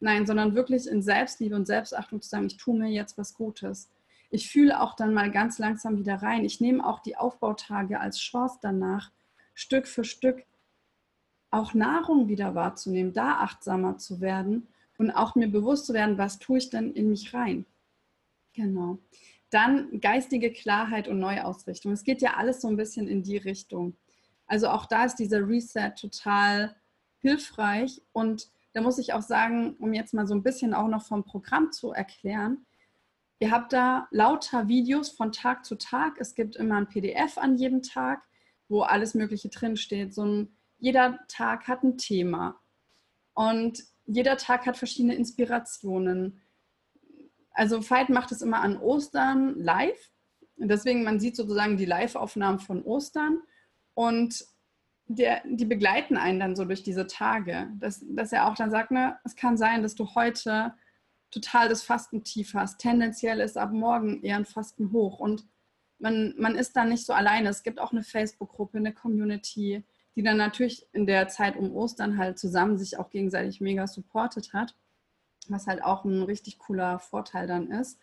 [0.00, 3.88] Nein, sondern wirklich in Selbstliebe und Selbstachtung zu sagen, ich tue mir jetzt was Gutes.
[4.30, 6.44] Ich fühle auch dann mal ganz langsam wieder rein.
[6.44, 9.12] Ich nehme auch die Aufbautage als Chance danach,
[9.54, 10.44] Stück für Stück
[11.50, 16.38] auch Nahrung wieder wahrzunehmen, da achtsamer zu werden und auch mir bewusst zu werden, was
[16.38, 17.66] tue ich denn in mich rein.
[18.54, 18.98] Genau.
[19.50, 21.92] Dann geistige Klarheit und Neuausrichtung.
[21.92, 23.96] Es geht ja alles so ein bisschen in die Richtung.
[24.46, 26.74] Also auch da ist dieser Reset total
[27.18, 28.02] hilfreich.
[28.12, 31.24] Und da muss ich auch sagen, um jetzt mal so ein bisschen auch noch vom
[31.24, 32.66] Programm zu erklären,
[33.38, 36.16] ihr habt da lauter Videos von Tag zu Tag.
[36.18, 38.22] Es gibt immer ein PDF an jedem Tag,
[38.68, 40.14] wo alles Mögliche drinsteht.
[40.14, 42.60] So ein, jeder Tag hat ein Thema.
[43.34, 46.40] Und jeder Tag hat verschiedene Inspirationen
[47.54, 50.10] also Veit macht es immer an Ostern live.
[50.56, 53.40] Und deswegen, man sieht sozusagen die Live-Aufnahmen von Ostern
[53.94, 54.44] und
[55.06, 57.68] der, die begleiten einen dann so durch diese Tage.
[57.78, 60.74] Dass, dass er auch dann sagt, ne, es kann sein, dass du heute
[61.30, 62.78] total das Fastentief hast.
[62.78, 65.18] Tendenziell ist ab morgen eher ein Fasten hoch.
[65.18, 65.46] Und
[65.98, 67.48] man, man ist dann nicht so alleine.
[67.48, 69.84] Es gibt auch eine Facebook-Gruppe, eine Community,
[70.16, 74.52] die dann natürlich in der Zeit um Ostern halt zusammen sich auch gegenseitig mega supportet
[74.52, 74.74] hat
[75.48, 77.98] was halt auch ein richtig cooler Vorteil dann ist.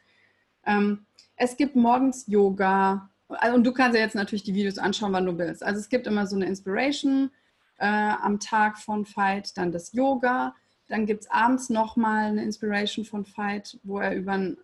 [0.65, 3.10] Ähm, es gibt morgens Yoga.
[3.28, 5.63] Also, und du kannst ja jetzt natürlich die Videos anschauen, wann du willst.
[5.63, 7.32] Also es gibt immer so eine Inspiration
[7.78, 10.56] äh, am Tag von Fight, dann das Yoga.
[10.88, 14.58] Dann gibt es abends nochmal eine Inspiration von Fight, wo er über ein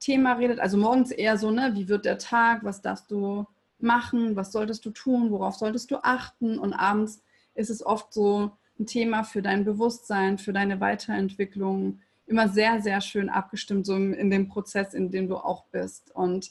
[0.00, 0.58] Thema redet.
[0.58, 3.46] Also morgens eher so, ne, wie wird der Tag, was darfst du
[3.84, 6.58] machen, was solltest du tun, worauf solltest du achten.
[6.58, 7.22] Und abends
[7.54, 12.00] ist es oft so, ein Thema für dein Bewusstsein, für deine Weiterentwicklung.
[12.26, 16.10] Immer sehr, sehr schön abgestimmt, so in dem Prozess, in dem du auch bist.
[16.14, 16.50] Und,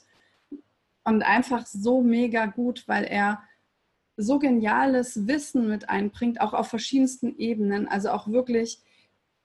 [1.04, 3.43] und einfach so mega gut, weil er
[4.15, 8.80] so geniales Wissen mit einbringt, auch auf verschiedensten Ebenen, also auch wirklich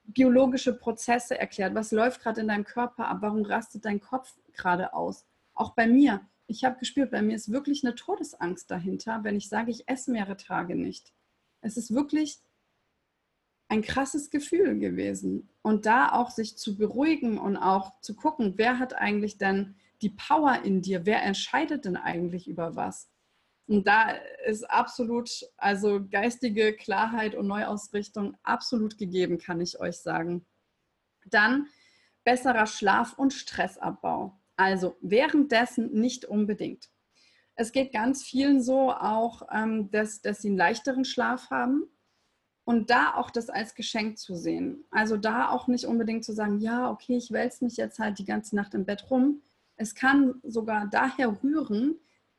[0.05, 1.75] biologische Prozesse erklärt.
[1.75, 3.19] Was läuft gerade in deinem Körper ab?
[3.21, 5.25] Warum rastet dein Kopf gerade aus?
[5.55, 6.21] Auch bei mir.
[6.51, 10.11] Ich habe gespürt, bei mir ist wirklich eine Todesangst dahinter, wenn ich sage, ich esse
[10.11, 11.13] mehrere Tage nicht.
[11.61, 12.41] Es ist wirklich
[13.69, 15.51] ein krasses Gefühl gewesen.
[15.61, 20.09] Und da auch sich zu beruhigen und auch zu gucken, wer hat eigentlich dann die
[20.09, 21.05] Power in dir?
[21.05, 23.11] Wer entscheidet denn eigentlich über was?
[23.67, 24.13] Und da
[24.47, 30.47] ist absolut, also geistige Klarheit und Neuausrichtung absolut gegeben, kann ich euch sagen.
[31.27, 31.67] Dann
[32.25, 34.41] besserer Schlaf und Stressabbau.
[34.59, 36.91] Also währenddessen nicht unbedingt.
[37.55, 41.85] Es geht ganz vielen so auch, ähm, dass, dass sie einen leichteren Schlaf haben
[42.65, 44.85] und da auch das als Geschenk zu sehen.
[44.91, 48.25] Also da auch nicht unbedingt zu sagen, ja, okay, ich wälze mich jetzt halt die
[48.25, 49.43] ganze Nacht im Bett rum.
[49.77, 51.97] Es kann sogar daher rühren,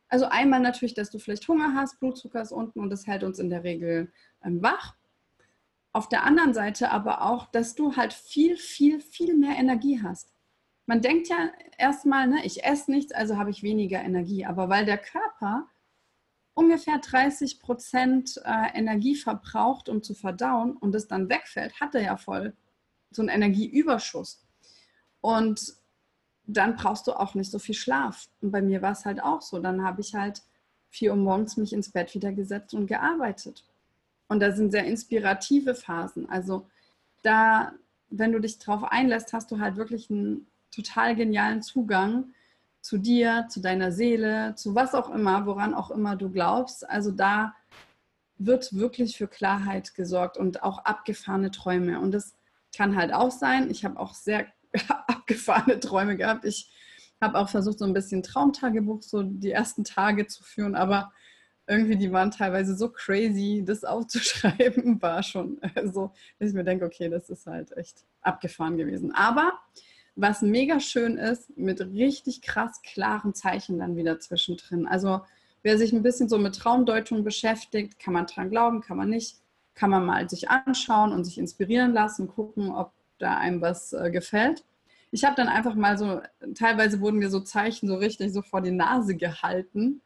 [0.09, 3.39] also einmal natürlich, dass du vielleicht Hunger hast, Blutzucker ist unten und das hält uns
[3.39, 4.11] in der Regel
[4.43, 4.95] ähm, wach.
[5.93, 10.33] Auf der anderen Seite aber auch, dass du halt viel, viel, viel mehr Energie hast.
[10.89, 14.47] Man denkt ja erstmal, ne, ich esse nichts, also habe ich weniger Energie.
[14.47, 15.67] Aber weil der Körper
[16.55, 22.01] ungefähr 30 Prozent äh, Energie verbraucht, um zu verdauen und es dann wegfällt, hat er
[22.01, 22.55] ja voll
[23.11, 24.43] so einen Energieüberschuss.
[25.21, 25.75] Und
[26.45, 28.27] dann brauchst du auch nicht so viel Schlaf.
[28.41, 29.59] Und bei mir war es halt auch so.
[29.59, 30.41] Dann habe ich halt
[30.89, 33.63] vier Uhr morgens mich ins Bett wieder gesetzt und gearbeitet.
[34.27, 36.27] Und da sind sehr inspirative Phasen.
[36.31, 36.67] Also
[37.21, 37.73] da,
[38.09, 42.33] wenn du dich drauf einlässt, hast du halt wirklich einen total genialen Zugang
[42.81, 46.89] zu dir, zu deiner Seele, zu was auch immer, woran auch immer du glaubst.
[46.89, 47.55] Also da
[48.37, 51.99] wird wirklich für Klarheit gesorgt und auch abgefahrene Träume.
[51.99, 52.35] Und das
[52.75, 53.69] kann halt auch sein.
[53.69, 54.47] Ich habe auch sehr
[55.07, 56.45] abgefahrene Träume gehabt.
[56.45, 56.71] Ich
[57.21, 61.11] habe auch versucht, so ein bisschen Traumtagebuch, so die ersten Tage zu führen, aber
[61.67, 65.59] irgendwie, die waren teilweise so crazy, das aufzuschreiben, war schon
[65.93, 69.13] so, dass ich mir denke, okay, das ist halt echt abgefahren gewesen.
[69.13, 69.53] Aber
[70.21, 74.85] was mega schön ist, mit richtig krass klaren Zeichen dann wieder zwischendrin.
[74.85, 75.21] Also
[75.63, 79.37] wer sich ein bisschen so mit Traumdeutung beschäftigt, kann man dran glauben, kann man nicht,
[79.75, 84.11] kann man mal sich anschauen und sich inspirieren lassen, gucken, ob da einem was äh,
[84.11, 84.65] gefällt.
[85.11, 86.21] Ich habe dann einfach mal so,
[86.53, 90.01] teilweise wurden mir so Zeichen so richtig so vor die Nase gehalten.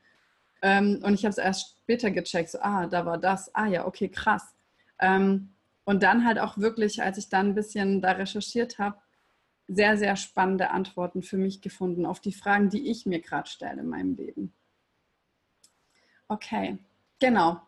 [0.62, 3.88] Ähm, und ich habe es erst später gecheckt, so, ah, da war das, ah ja,
[3.88, 4.54] okay, krass.
[5.00, 5.50] Ähm,
[5.86, 8.96] und dann halt auch wirklich, als ich dann ein bisschen da recherchiert habe,
[9.68, 13.82] sehr, sehr spannende Antworten für mich gefunden auf die Fragen, die ich mir gerade stelle
[13.82, 14.54] in meinem Leben.
[16.28, 16.78] Okay,
[17.20, 17.62] genau.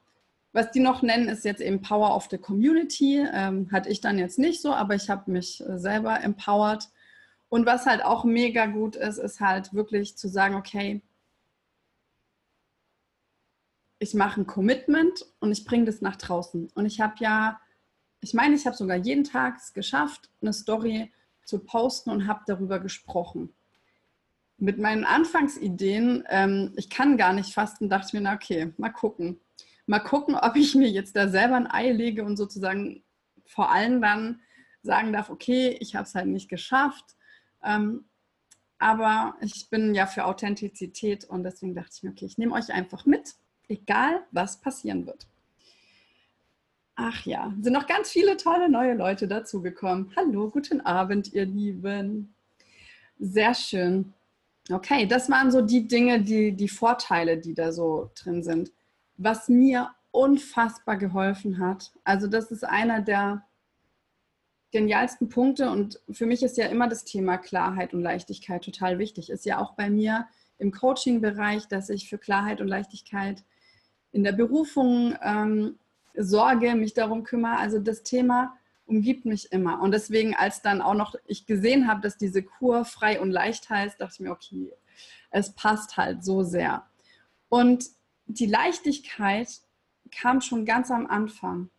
[0.51, 3.25] Was die noch nennen, ist jetzt eben Power of the Community.
[3.31, 6.89] Ähm, hatte ich dann jetzt nicht so, aber ich habe mich äh, selber empowered.
[7.49, 11.01] Und was halt auch mega gut ist, ist halt wirklich zu sagen, okay,
[13.99, 16.69] ich mache ein Commitment und ich bringe das nach draußen.
[16.73, 17.59] Und ich habe ja,
[18.21, 21.11] ich meine, ich habe sogar jeden Tag es geschafft, eine Story
[21.45, 23.53] zu posten und habe darüber gesprochen.
[24.57, 28.89] Mit meinen Anfangsideen, ähm, ich kann gar nicht fasten, dachte ich mir, na okay, mal
[28.89, 29.39] gucken.
[29.85, 33.03] Mal gucken, ob ich mir jetzt da selber ein Ei lege und sozusagen
[33.45, 34.41] vor allem dann
[34.81, 37.15] sagen darf, okay, ich habe es halt nicht geschafft.
[37.63, 38.05] Ähm,
[38.77, 42.71] aber ich bin ja für Authentizität und deswegen dachte ich mir, okay, ich nehme euch
[42.73, 43.35] einfach mit,
[43.67, 45.27] egal was passieren wird.
[46.95, 50.13] Ach ja, sind noch ganz viele tolle neue Leute dazugekommen.
[50.15, 52.33] Hallo, guten Abend, ihr Lieben.
[53.19, 54.13] Sehr schön.
[54.71, 58.71] Okay, das waren so die Dinge, die, die Vorteile, die da so drin sind.
[59.17, 63.45] Was mir unfassbar geholfen hat, also das ist einer der
[64.71, 69.29] genialsten Punkte und für mich ist ja immer das Thema Klarheit und Leichtigkeit total wichtig.
[69.29, 70.27] Ist ja auch bei mir
[70.59, 73.43] im Coaching-Bereich, dass ich für Klarheit und Leichtigkeit
[74.13, 75.77] in der Berufung ähm,
[76.17, 77.57] sorge, mich darum kümmere.
[77.57, 79.81] Also das Thema umgibt mich immer.
[79.81, 83.69] Und deswegen, als dann auch noch ich gesehen habe, dass diese Kur frei und leicht
[83.69, 84.73] heißt, dachte ich mir, okay,
[85.31, 86.85] es passt halt so sehr.
[87.49, 87.85] Und
[88.27, 89.49] die Leichtigkeit
[90.11, 91.69] kam schon ganz am Anfang.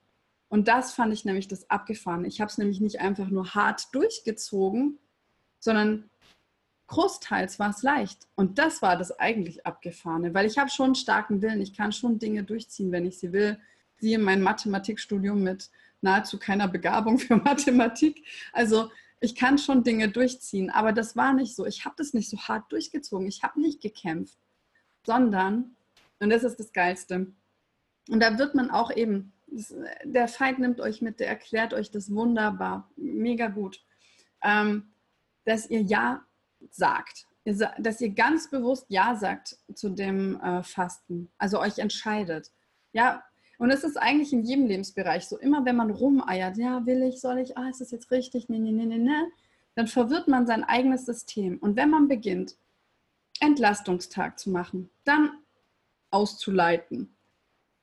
[0.48, 2.28] Und das fand ich nämlich das Abgefahrene.
[2.28, 4.98] Ich habe es nämlich nicht einfach nur hart durchgezogen,
[5.58, 6.10] sondern
[6.88, 8.28] großteils war es leicht.
[8.36, 11.60] Und das war das eigentlich Abgefahrene, weil ich habe schon einen starken Willen.
[11.60, 13.58] Ich kann schon Dinge durchziehen, wenn ich sie will
[13.98, 18.24] siehe mein Mathematikstudium mit nahezu keiner Begabung für Mathematik.
[18.52, 21.66] Also ich kann schon Dinge durchziehen, aber das war nicht so.
[21.66, 23.26] Ich habe das nicht so hart durchgezogen.
[23.26, 24.38] Ich habe nicht gekämpft,
[25.04, 25.76] sondern,
[26.20, 27.32] und das ist das Geilste,
[28.08, 29.32] und da wird man auch eben,
[30.04, 33.84] der Feind nimmt euch mit, der erklärt euch das wunderbar, mega gut,
[34.42, 34.92] ähm,
[35.44, 36.24] dass ihr Ja
[36.70, 37.26] sagt.
[37.44, 42.50] Dass ihr ganz bewusst Ja sagt zu dem äh, Fasten, also euch entscheidet.
[42.92, 43.22] Ja,
[43.58, 45.38] und es ist eigentlich in jedem Lebensbereich so.
[45.38, 48.58] Immer wenn man rumeiert, ja, will ich, soll ich, ah, ist das jetzt richtig, nee,
[48.58, 49.10] nee, nee, nee, nee,
[49.74, 51.58] dann verwirrt man sein eigenes System.
[51.58, 52.56] Und wenn man beginnt,
[53.40, 55.30] Entlastungstag zu machen, dann
[56.10, 57.14] auszuleiten.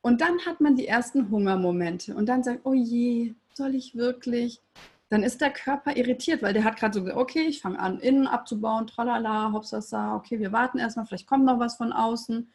[0.02, 4.60] Und dann hat man die ersten Hungermomente und dann sagt, oh je, soll ich wirklich?
[5.10, 8.00] Dann ist der Körper irritiert, weil der hat gerade so gesagt, okay, ich fange an,
[8.00, 12.38] innen abzubauen, tralala, hopsasa, okay, wir warten erstmal, vielleicht kommt noch was von außen.
[12.38, 12.48] Und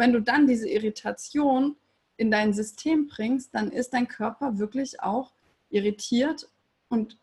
[0.00, 1.76] wenn du dann diese Irritation
[2.16, 5.32] in dein System bringst, dann ist dein Körper wirklich auch
[5.70, 6.48] irritiert
[6.88, 7.18] und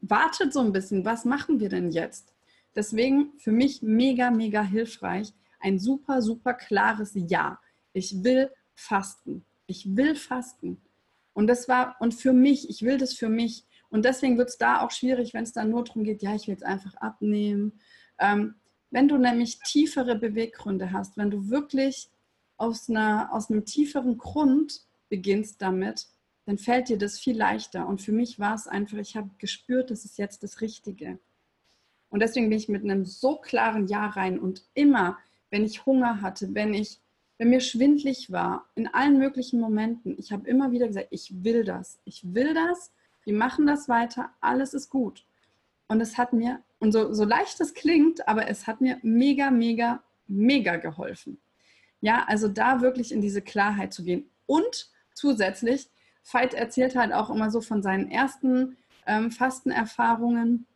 [0.00, 2.32] wartet so ein bisschen, was machen wir denn jetzt?
[2.74, 7.60] Deswegen für mich mega, mega hilfreich, ein super, super klares Ja.
[7.92, 9.44] Ich will fasten.
[9.66, 10.80] Ich will fasten.
[11.32, 13.64] Und das war, und für mich, ich will das für mich.
[13.90, 16.46] Und deswegen wird es da auch schwierig, wenn es dann nur darum geht, ja, ich
[16.46, 17.80] will es einfach abnehmen.
[18.18, 18.54] Ähm,
[18.90, 22.10] wenn du nämlich tiefere Beweggründe hast, wenn du wirklich
[22.58, 26.08] aus, einer, aus einem tieferen Grund beginnst damit,
[26.44, 27.86] dann fällt dir das viel leichter.
[27.86, 31.18] Und für mich war es einfach, ich habe gespürt, das ist jetzt das Richtige.
[32.10, 35.18] Und deswegen bin ich mit einem so klaren Ja rein und immer,
[35.50, 37.00] wenn ich Hunger hatte, wenn ich,
[37.38, 41.64] wenn mir schwindlig war, in allen möglichen Momenten, ich habe immer wieder gesagt, ich will
[41.64, 42.92] das, ich will das,
[43.24, 45.26] wir machen das weiter, alles ist gut.
[45.86, 49.50] Und es hat mir, und so, so leicht es klingt, aber es hat mir mega,
[49.50, 51.38] mega, mega geholfen.
[52.00, 54.30] Ja, also da wirklich in diese Klarheit zu gehen.
[54.46, 55.90] Und zusätzlich,
[56.30, 60.66] Veit erzählt halt auch immer so von seinen ersten ähm, Fastenerfahrungen.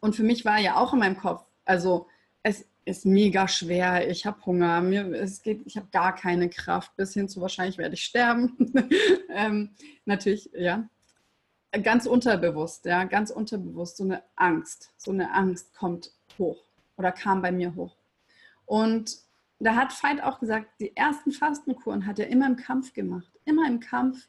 [0.00, 2.06] Und für mich war ja auch in meinem Kopf, also
[2.42, 6.96] es ist mega schwer, ich habe Hunger, mir, es geht, ich habe gar keine Kraft,
[6.96, 8.56] bis hin zu wahrscheinlich werde ich sterben.
[9.30, 9.70] ähm,
[10.04, 10.88] natürlich, ja.
[11.82, 16.64] Ganz unterbewusst, ja, ganz unterbewusst, so eine Angst, so eine Angst kommt hoch
[16.96, 17.94] oder kam bei mir hoch.
[18.64, 19.18] Und
[19.60, 23.32] da hat Veit auch gesagt, die ersten Fastenkuren hat er immer im Kampf gemacht.
[23.44, 24.28] Immer im Kampf.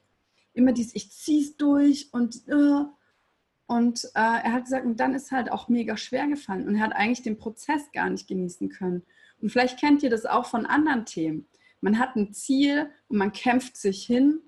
[0.53, 2.87] Immer dies, ich zieh's durch und, uh,
[3.67, 6.81] Und äh, er hat gesagt, und dann ist halt auch mega schwer gefallen und er
[6.81, 9.03] hat eigentlich den Prozess gar nicht genießen können.
[9.41, 11.47] Und vielleicht kennt ihr das auch von anderen Themen.
[11.79, 14.41] Man hat ein Ziel und man kämpft sich hin,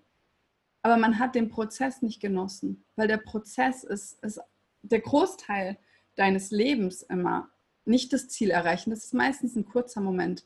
[0.82, 4.42] aber man hat den Prozess nicht genossen, weil der Prozess ist, ist
[4.82, 5.78] der Großteil
[6.16, 7.50] deines Lebens immer.
[7.86, 10.46] Nicht das Ziel erreichen, das ist meistens ein kurzer Moment.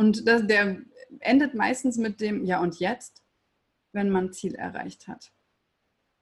[0.00, 0.78] Und das, der
[1.18, 3.22] endet meistens mit dem Ja und jetzt,
[3.92, 5.30] wenn man Ziel erreicht hat.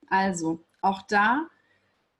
[0.08, 1.46] Also, auch da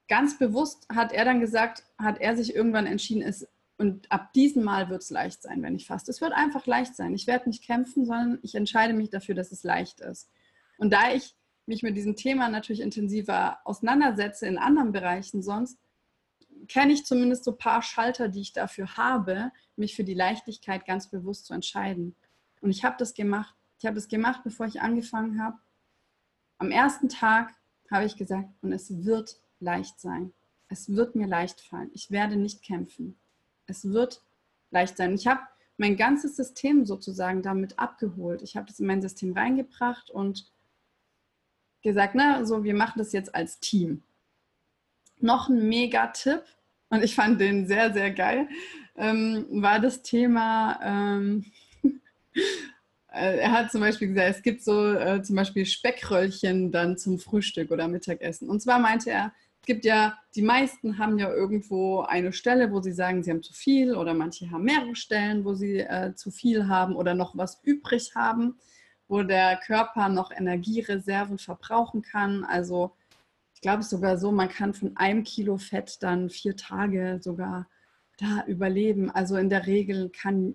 [0.06, 4.62] ganz bewusst hat er dann gesagt, hat er sich irgendwann entschieden, es und ab diesem
[4.62, 6.12] Mal wird es leicht sein, wenn ich faste.
[6.12, 7.12] Es wird einfach leicht sein.
[7.12, 10.30] Ich werde nicht kämpfen, sondern ich entscheide mich dafür, dass es leicht ist.
[10.76, 11.34] Und da ich
[11.66, 15.76] mich mit diesem Thema natürlich intensiver auseinandersetze in anderen Bereichen sonst,
[16.68, 20.86] kenne ich zumindest so ein paar Schalter, die ich dafür habe, mich für die Leichtigkeit
[20.86, 22.14] ganz bewusst zu entscheiden.
[22.60, 23.54] Und ich habe das gemacht.
[23.78, 25.56] Ich habe es gemacht, bevor ich angefangen habe.
[26.58, 27.54] Am ersten Tag
[27.90, 30.32] habe ich gesagt, und es wird leicht sein.
[30.68, 31.90] Es wird mir leicht fallen.
[31.94, 33.18] Ich werde nicht kämpfen.
[33.66, 34.22] Es wird
[34.70, 35.14] leicht sein.
[35.14, 35.40] Ich habe
[35.78, 38.42] mein ganzes System sozusagen damit abgeholt.
[38.42, 40.50] Ich habe das in mein System reingebracht und
[41.82, 44.02] gesagt, na, so, wir machen das jetzt als Team.
[45.20, 46.42] Noch ein Mega-Tipp,
[46.90, 48.48] und ich fand den sehr, sehr geil,
[48.96, 51.44] ähm, war das Thema, ähm,
[53.12, 57.18] äh, er hat zum Beispiel gesagt, es gibt so äh, zum Beispiel Speckröllchen dann zum
[57.18, 58.48] Frühstück oder Mittagessen.
[58.48, 62.80] Und zwar meinte er, es gibt ja, die meisten haben ja irgendwo eine Stelle, wo
[62.80, 66.30] sie sagen, sie haben zu viel oder manche haben mehrere Stellen, wo sie äh, zu
[66.30, 68.58] viel haben oder noch was übrig haben,
[69.08, 72.44] wo der Körper noch Energiereserven verbrauchen kann.
[72.44, 72.92] Also
[73.58, 77.66] ich glaube es sogar so, man kann von einem Kilo Fett dann vier Tage sogar
[78.16, 79.10] da überleben.
[79.10, 80.54] Also in der Regel kann,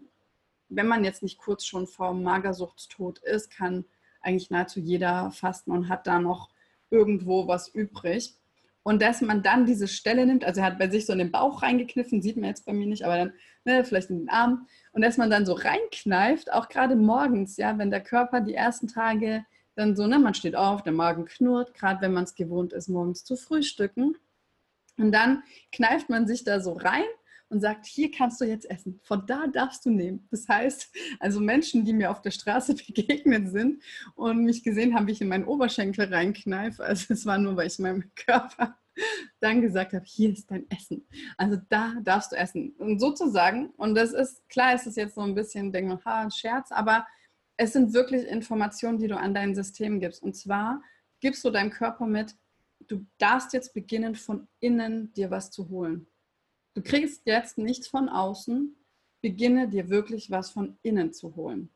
[0.69, 3.83] wenn man jetzt nicht kurz schon vom Magersuchtstod ist, kann
[4.21, 6.49] eigentlich nahezu jeder fasten und hat da noch
[6.91, 8.35] irgendwo was übrig.
[8.83, 11.31] Und dass man dann diese Stelle nimmt, also er hat bei sich so in den
[11.31, 13.33] Bauch reingekniffen, sieht man jetzt bei mir nicht, aber dann
[13.65, 14.65] ne, vielleicht in den Arm.
[14.93, 18.87] Und dass man dann so reinkneift, auch gerade morgens, ja, wenn der Körper die ersten
[18.87, 19.43] Tage
[19.75, 22.89] dann so, ne, man steht auf, der Magen knurrt, gerade wenn man es gewohnt ist,
[22.89, 24.15] morgens zu frühstücken.
[24.97, 27.05] Und dann kneift man sich da so rein
[27.49, 30.27] und sagt, hier kannst du jetzt essen, von da darfst du nehmen.
[30.31, 33.81] Das heißt, also Menschen, die mir auf der Straße begegnet sind
[34.15, 37.67] und mich gesehen haben, wie ich in meinen Oberschenkel reinkneife, also es war nur, weil
[37.67, 38.77] ich meinem Körper
[39.39, 41.07] dann gesagt habe, hier ist dein Essen.
[41.37, 42.75] Also da darfst du essen.
[42.77, 46.21] Und sozusagen, und das ist, klar ist es jetzt so ein bisschen, denke man, ha,
[46.21, 47.05] ein Scherz, aber
[47.57, 50.23] es sind wirklich Informationen, die du an dein System gibst.
[50.23, 50.81] Und zwar
[51.19, 52.35] gibst du deinem Körper mit,
[52.87, 56.07] du darfst jetzt beginnen, von innen dir was zu holen.
[56.73, 58.75] Du kriegst jetzt nichts von außen,
[59.21, 61.69] beginne dir wirklich was von innen zu holen.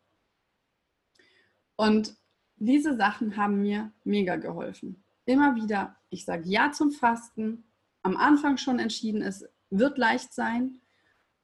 [1.75, 2.17] Und
[2.55, 5.03] diese Sachen haben mir mega geholfen.
[5.25, 7.63] Immer wieder, ich sage Ja zum Fasten,
[8.01, 10.82] am Anfang schon entschieden, es wird leicht sein.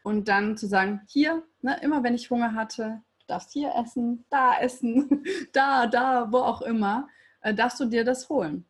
[0.04, 4.60] Und dann zu sagen, hier, ne, immer wenn ich Hunger hatte, darfst hier essen, da
[4.60, 7.08] essen, da, da, wo auch immer,
[7.42, 8.66] äh, darfst du dir das holen.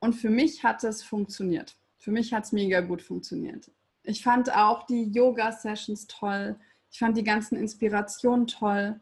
[0.00, 1.76] Und für mich hat es funktioniert.
[1.96, 3.70] Für mich hat es mega gut funktioniert.
[4.02, 6.56] Ich fand auch die Yoga-Sessions toll.
[6.90, 9.00] Ich fand die ganzen Inspirationen toll.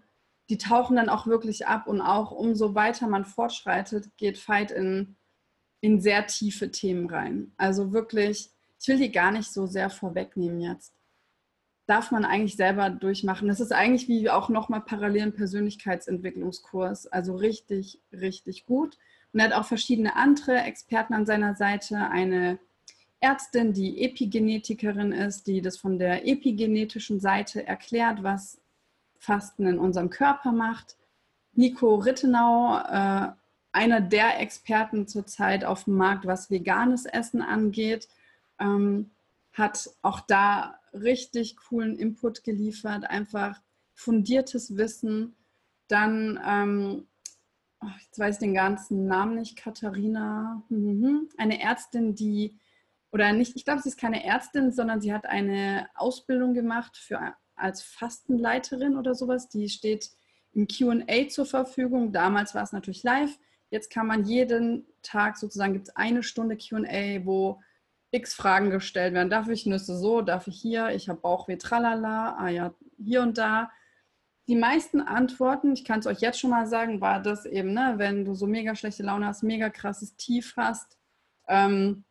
[0.48, 5.16] Die tauchen dann auch wirklich ab und auch umso weiter man fortschreitet, geht Fight in,
[5.80, 7.52] in sehr tiefe Themen rein.
[7.56, 10.94] Also wirklich, ich will die gar nicht so sehr vorwegnehmen jetzt.
[11.92, 13.48] Darf man eigentlich selber durchmachen.
[13.48, 17.06] Das ist eigentlich wie auch nochmal parallel ein Persönlichkeitsentwicklungskurs.
[17.08, 18.96] Also richtig, richtig gut.
[19.30, 21.98] Und er hat auch verschiedene andere Experten an seiner Seite.
[21.98, 22.58] Eine
[23.20, 28.58] Ärztin, die Epigenetikerin ist, die das von der epigenetischen Seite erklärt, was
[29.18, 30.96] Fasten in unserem Körper macht.
[31.52, 33.32] Nico Rittenau, äh,
[33.72, 38.08] einer der Experten zurzeit auf dem Markt, was veganes Essen angeht,
[38.58, 39.10] ähm,
[39.52, 43.60] hat auch da richtig coolen Input geliefert, einfach
[43.94, 45.36] fundiertes Wissen.
[45.88, 47.06] Dann, ähm,
[48.04, 52.58] jetzt weiß ich den ganzen Namen nicht, Katharina, mhm, eine Ärztin, die
[53.12, 57.34] oder nicht, ich glaube, sie ist keine Ärztin, sondern sie hat eine Ausbildung gemacht für,
[57.54, 59.50] als Fastenleiterin oder sowas.
[59.50, 60.10] Die steht
[60.54, 62.12] im QA zur Verfügung.
[62.12, 63.38] Damals war es natürlich live.
[63.68, 67.60] Jetzt kann man jeden Tag sozusagen, gibt es eine Stunde QA, wo
[68.12, 69.30] x Fragen gestellt werden.
[69.30, 70.22] Darf ich Nüsse so?
[70.22, 70.90] Darf ich hier?
[70.90, 72.36] Ich habe Bauchweh, tralala.
[72.36, 73.70] Ah ja, hier und da.
[74.48, 77.94] Die meisten Antworten, ich kann es euch jetzt schon mal sagen, war das eben, ne,
[77.96, 80.98] wenn du so mega schlechte Laune hast, mega krasses Tief hast,
[81.48, 82.04] ähm,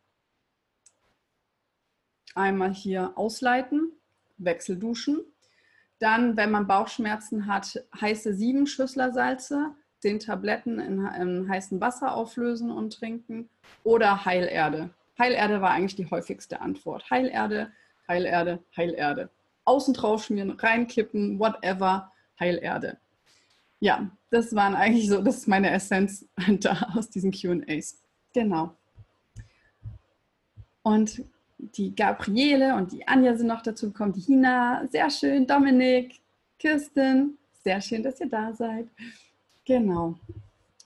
[2.34, 3.92] einmal hier ausleiten,
[4.38, 5.20] Wechselduschen.
[5.98, 12.14] Dann, wenn man Bauchschmerzen hat, heiße sieben Schüssler Salze zehn Tabletten in, in heißem Wasser
[12.14, 13.48] auflösen und trinken
[13.84, 14.90] oder Heilerde.
[15.18, 17.10] Heilerde war eigentlich die häufigste Antwort.
[17.10, 17.72] Heilerde,
[18.08, 19.30] Heilerde, Heilerde.
[19.64, 22.98] Außen drauf schmieren, reinkippen, whatever, Heilerde.
[23.80, 26.26] Ja, das waren eigentlich so, das ist meine Essenz
[26.60, 28.00] da aus diesen QAs.
[28.32, 28.74] Genau.
[30.82, 31.24] Und
[31.58, 36.20] die Gabriele und die Anja sind noch dazu gekommen, die Hina, sehr schön, Dominik,
[36.58, 38.88] Kirsten, sehr schön, dass ihr da seid.
[39.64, 40.18] Genau.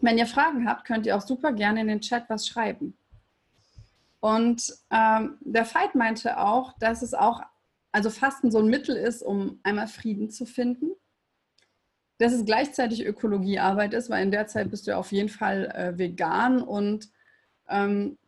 [0.01, 2.95] Wenn ihr Fragen habt, könnt ihr auch super gerne in den Chat was schreiben.
[4.27, 7.43] Und ähm, der Veit meinte auch, dass es auch,
[7.93, 10.91] also Fasten so ein Mittel ist, um einmal Frieden zu finden.
[12.18, 15.97] Dass es gleichzeitig Ökologiearbeit ist, weil in der Zeit bist du auf jeden Fall äh,
[15.97, 17.09] vegan und
[17.68, 18.18] ähm,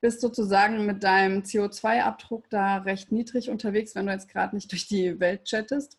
[0.00, 4.86] bist sozusagen mit deinem CO2-Abdruck da recht niedrig unterwegs, wenn du jetzt gerade nicht durch
[4.86, 5.98] die Welt chattest.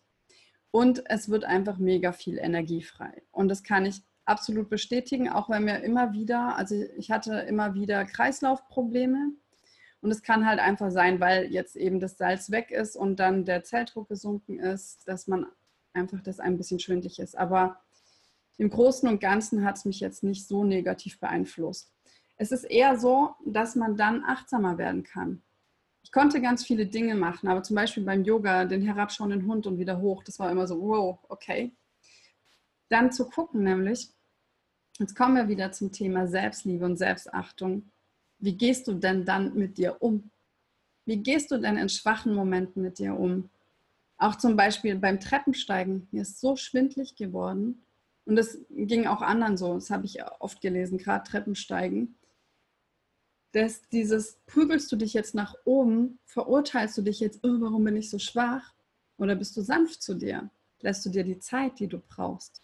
[0.72, 3.22] Und es wird einfach mega viel Energie frei.
[3.30, 7.74] Und das kann ich absolut bestätigen, auch wenn mir immer wieder, also ich hatte immer
[7.76, 9.32] wieder Kreislaufprobleme.
[10.02, 13.44] Und es kann halt einfach sein, weil jetzt eben das Salz weg ist und dann
[13.44, 15.48] der Zelldruck gesunken ist, dass man
[15.94, 17.36] einfach das ein bisschen schwindlig ist.
[17.36, 17.80] Aber
[18.58, 21.92] im Großen und Ganzen hat es mich jetzt nicht so negativ beeinflusst.
[22.38, 25.42] Es ist eher so, dass man dann achtsamer werden kann.
[26.04, 29.80] Ich konnte ganz viele Dinge machen, aber zum Beispiel beim Yoga den herabschauenden Hund und
[29.80, 31.74] wieder hoch, das war immer so, wow, okay.
[32.90, 34.10] Dann zu gucken nämlich,
[35.00, 37.92] jetzt kommen wir wieder zum Thema Selbstliebe und Selbstachtung.
[38.40, 40.30] Wie gehst du denn dann mit dir um?
[41.06, 43.50] Wie gehst du denn in schwachen Momenten mit dir um?
[44.18, 46.08] Auch zum Beispiel beim Treppensteigen.
[46.12, 47.84] Mir ist so schwindlig geworden.
[48.26, 49.76] Und das ging auch anderen so.
[49.76, 52.16] Das habe ich oft gelesen, gerade Treppensteigen
[53.56, 57.96] dass dieses, prügelst du dich jetzt nach oben, verurteilst du dich jetzt, oh, warum bin
[57.96, 58.74] ich so schwach?
[59.18, 60.50] Oder bist du sanft zu dir?
[60.82, 62.62] Lässt du dir die Zeit, die du brauchst?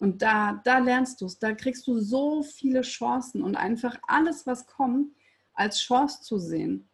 [0.00, 4.46] Und da, da lernst du es, da kriegst du so viele Chancen und einfach alles,
[4.46, 5.14] was kommt,
[5.54, 6.88] als Chance zu sehen.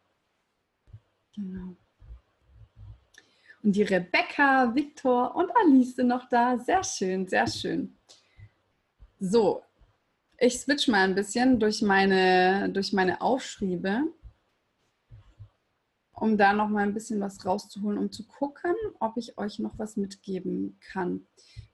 [1.34, 1.76] Genau.
[3.62, 6.58] Und die Rebecca, Viktor und Alice sind noch da.
[6.58, 7.96] Sehr schön, sehr schön.
[9.20, 9.62] So,
[10.38, 14.02] ich switch mal ein bisschen durch meine, durch meine Aufschriebe,
[16.22, 19.76] um da noch mal ein bisschen was rauszuholen, um zu gucken, ob ich euch noch
[19.80, 21.26] was mitgeben kann.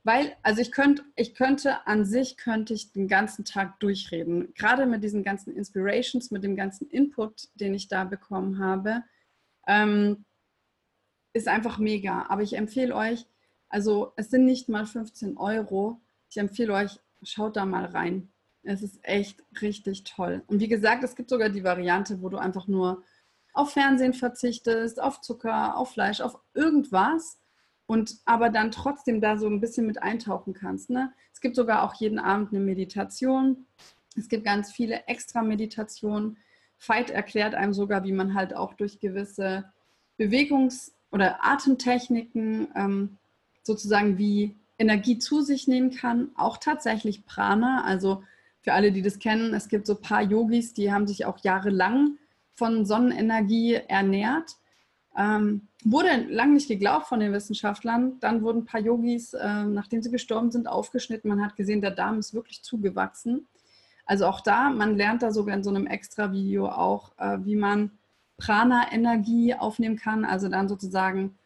[0.04, 4.54] Weil, also ich könnte, ich könnte an sich, könnte ich den ganzen Tag durchreden.
[4.54, 9.02] Gerade mit diesen ganzen Inspirations, mit dem ganzen Input, den ich da bekommen habe,
[9.66, 10.24] ähm,
[11.34, 12.24] ist einfach mega.
[12.30, 13.26] Aber ich empfehle euch,
[13.68, 16.00] also es sind nicht mal 15 Euro.
[16.30, 18.30] Ich empfehle euch, schaut da mal rein.
[18.62, 20.42] Es ist echt richtig toll.
[20.46, 23.02] Und wie gesagt, es gibt sogar die Variante, wo du einfach nur
[23.52, 27.38] auf Fernsehen verzichtest, auf Zucker, auf Fleisch, auf irgendwas
[27.86, 30.90] und aber dann trotzdem da so ein bisschen mit eintauchen kannst.
[30.90, 31.12] Ne?
[31.32, 33.66] Es gibt sogar auch jeden Abend eine Meditation.
[34.16, 36.36] Es gibt ganz viele extra Meditationen.
[36.86, 39.64] Veit erklärt einem sogar, wie man halt auch durch gewisse
[40.18, 43.18] Bewegungs- oder Atemtechniken ähm,
[43.62, 46.30] sozusagen wie Energie zu sich nehmen kann.
[46.36, 48.22] Auch tatsächlich Prana, also
[48.60, 51.38] für alle, die das kennen, es gibt so ein paar Yogis, die haben sich auch
[51.38, 52.18] jahrelang
[52.58, 54.56] von Sonnenenergie ernährt.
[55.16, 58.20] Ähm, wurde lang nicht geglaubt von den Wissenschaftlern.
[58.20, 61.28] Dann wurden ein paar Yogis, äh, nachdem sie gestorben sind, aufgeschnitten.
[61.28, 63.46] Man hat gesehen, der Darm ist wirklich zugewachsen.
[64.04, 67.56] Also auch da, man lernt da sogar in so einem extra Video auch, äh, wie
[67.56, 67.90] man
[68.36, 70.24] Prana-Energie aufnehmen kann.
[70.24, 71.36] Also dann sozusagen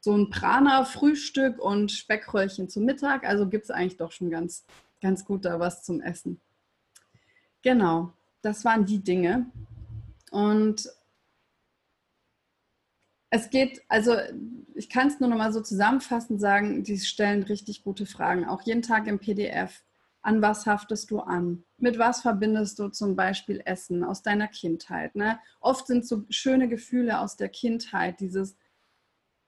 [0.00, 3.24] so ein Prana-Frühstück und Speckröllchen zum Mittag.
[3.24, 4.64] Also gibt es eigentlich doch schon ganz
[5.00, 6.40] ganz gut da was zum Essen.
[7.62, 9.46] Genau, das waren die Dinge.
[10.30, 10.88] Und
[13.30, 14.16] es geht, also
[14.74, 18.62] ich kann es nur noch mal so zusammenfassend sagen, die stellen richtig gute Fragen, auch
[18.62, 19.82] jeden Tag im PDF.
[20.22, 21.64] An was haftest du an?
[21.76, 25.14] Mit was verbindest du zum Beispiel Essen aus deiner Kindheit?
[25.14, 25.38] Ne?
[25.60, 28.56] Oft sind so schöne Gefühle aus der Kindheit, dieses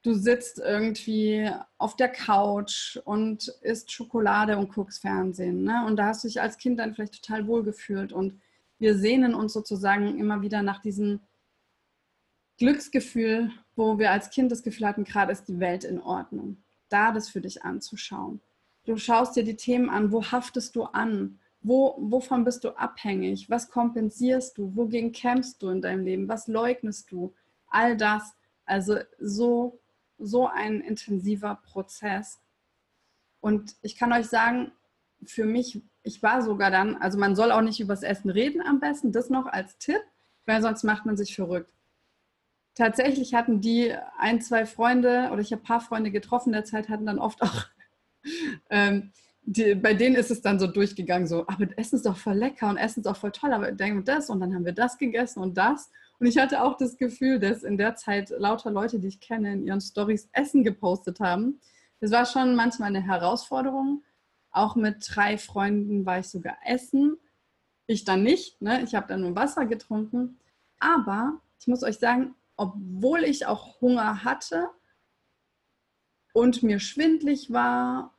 [0.03, 5.63] du sitzt irgendwie auf der Couch und isst Schokolade und guckst Fernsehen.
[5.63, 5.85] Ne?
[5.87, 8.13] Und da hast du dich als Kind dann vielleicht total wohl gefühlt.
[8.13, 8.41] Und
[8.81, 11.21] wir sehnen uns sozusagen immer wieder nach diesem
[12.59, 16.63] Glücksgefühl, wo wir als Kind das Gefühl hatten, gerade ist die Welt in Ordnung.
[16.89, 18.41] Da das für dich anzuschauen.
[18.85, 21.39] Du schaust dir die Themen an, wo haftest du an?
[21.63, 23.49] Wo, wovon bist du abhängig?
[23.49, 24.75] Was kompensierst du?
[24.75, 26.29] Wogegen kämpfst du in deinem Leben?
[26.29, 27.35] Was leugnest du?
[27.69, 28.35] All das.
[28.65, 29.79] Also so
[30.21, 32.41] so ein intensiver Prozess.
[33.41, 34.73] Und ich kann euch sagen,
[35.25, 38.81] für mich, ich war sogar dann, also man soll auch nicht übers Essen reden am
[38.81, 40.01] besten, das noch als Tipp,
[40.47, 41.73] weil sonst macht man sich verrückt.
[42.75, 46.89] Tatsächlich hatten die ein, zwei Freunde oder ich habe ein paar Freunde getroffen, der Zeit
[46.89, 47.67] hatten dann oft auch
[48.71, 49.13] ähm,
[49.43, 52.69] die, bei denen ist es dann so durchgegangen, so, aber Essen ist doch voll lecker
[52.69, 55.41] und Essen ist auch voll toll, aber denken das und dann haben wir das gegessen
[55.41, 55.91] und das.
[56.19, 59.55] Und ich hatte auch das Gefühl, dass in der Zeit lauter Leute, die ich kenne,
[59.55, 61.61] in ihren Stories Essen gepostet haben.
[62.01, 64.05] Das war schon manchmal eine Herausforderung.
[64.51, 67.17] Auch mit drei Freunden war ich sogar essen.
[67.87, 68.83] Ich dann nicht, ne?
[68.83, 70.39] ich habe dann nur Wasser getrunken.
[70.79, 74.71] Aber ich muss euch sagen, obwohl ich auch Hunger hatte
[76.33, 78.15] und mir schwindlig war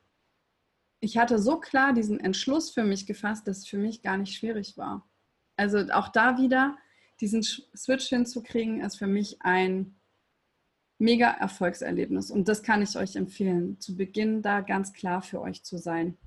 [1.02, 4.36] ich hatte so klar diesen Entschluss für mich gefasst, dass es für mich gar nicht
[4.36, 5.10] schwierig war.
[5.58, 6.78] Also auch da wieder
[7.20, 9.96] diesen Switch hinzukriegen, ist für mich ein
[11.02, 12.30] mega Erfolgserlebnis.
[12.30, 16.18] Und das kann ich euch empfehlen, zu Beginn da ganz klar für euch zu sein.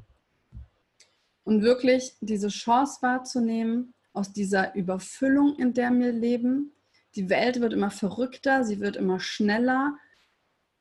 [1.45, 6.73] Und wirklich diese Chance wahrzunehmen, aus dieser Überfüllung, in der wir leben.
[7.15, 9.97] Die Welt wird immer verrückter, sie wird immer schneller.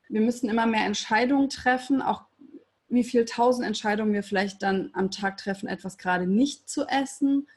[0.07, 2.25] Wir müssen immer mehr Entscheidungen treffen, auch
[2.89, 7.47] wie viel tausend Entscheidungen wir vielleicht dann am Tag treffen, etwas gerade nicht zu essen.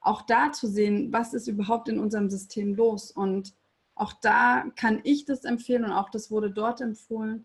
[0.00, 3.10] Auch da zu sehen, was ist überhaupt in unserem System los.
[3.10, 3.52] Und
[3.98, 7.44] auch da kann ich das empfehlen und auch das wurde dort empfohlen,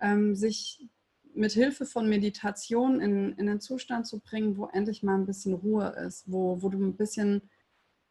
[0.00, 0.88] ähm, sich
[1.34, 5.54] mit Hilfe von Meditation in, in einen Zustand zu bringen, wo endlich mal ein bisschen
[5.54, 7.42] Ruhe ist, wo, wo du ein bisschen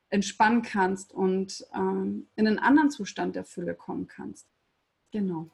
[0.09, 4.47] entspannen kannst und ähm, in einen anderen Zustand der Fülle kommen kannst.
[5.11, 5.49] Genau.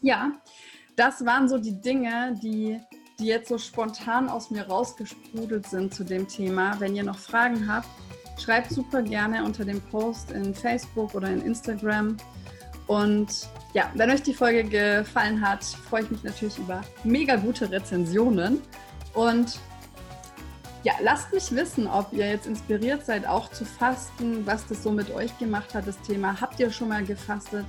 [0.00, 0.32] Ja,
[0.96, 2.80] das waren so die Dinge, die,
[3.18, 6.78] die jetzt so spontan aus mir rausgesprudelt sind zu dem Thema.
[6.80, 7.88] Wenn ihr noch Fragen habt,
[8.38, 12.16] schreibt super gerne unter dem Post in Facebook oder in Instagram.
[12.86, 17.70] Und ja, wenn euch die Folge gefallen hat, freue ich mich natürlich über mega gute
[17.70, 18.60] Rezensionen.
[19.14, 19.58] Und
[20.84, 24.90] ja, lasst mich wissen, ob ihr jetzt inspiriert seid, auch zu fasten, was das so
[24.90, 26.40] mit euch gemacht hat, das Thema.
[26.40, 27.66] Habt ihr schon mal gefastet?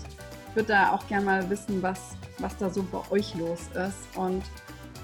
[0.49, 4.17] Ich würde da auch gerne mal wissen, was was da so bei euch los ist
[4.17, 4.43] und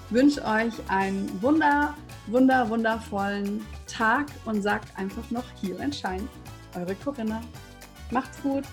[0.10, 1.94] wünsche euch einen wunder,
[2.28, 5.46] wunder, wundervollen Tag und sagt einfach noch
[5.80, 6.28] and Shine.
[6.76, 7.42] Eure Corinna.
[8.12, 8.64] Macht's gut!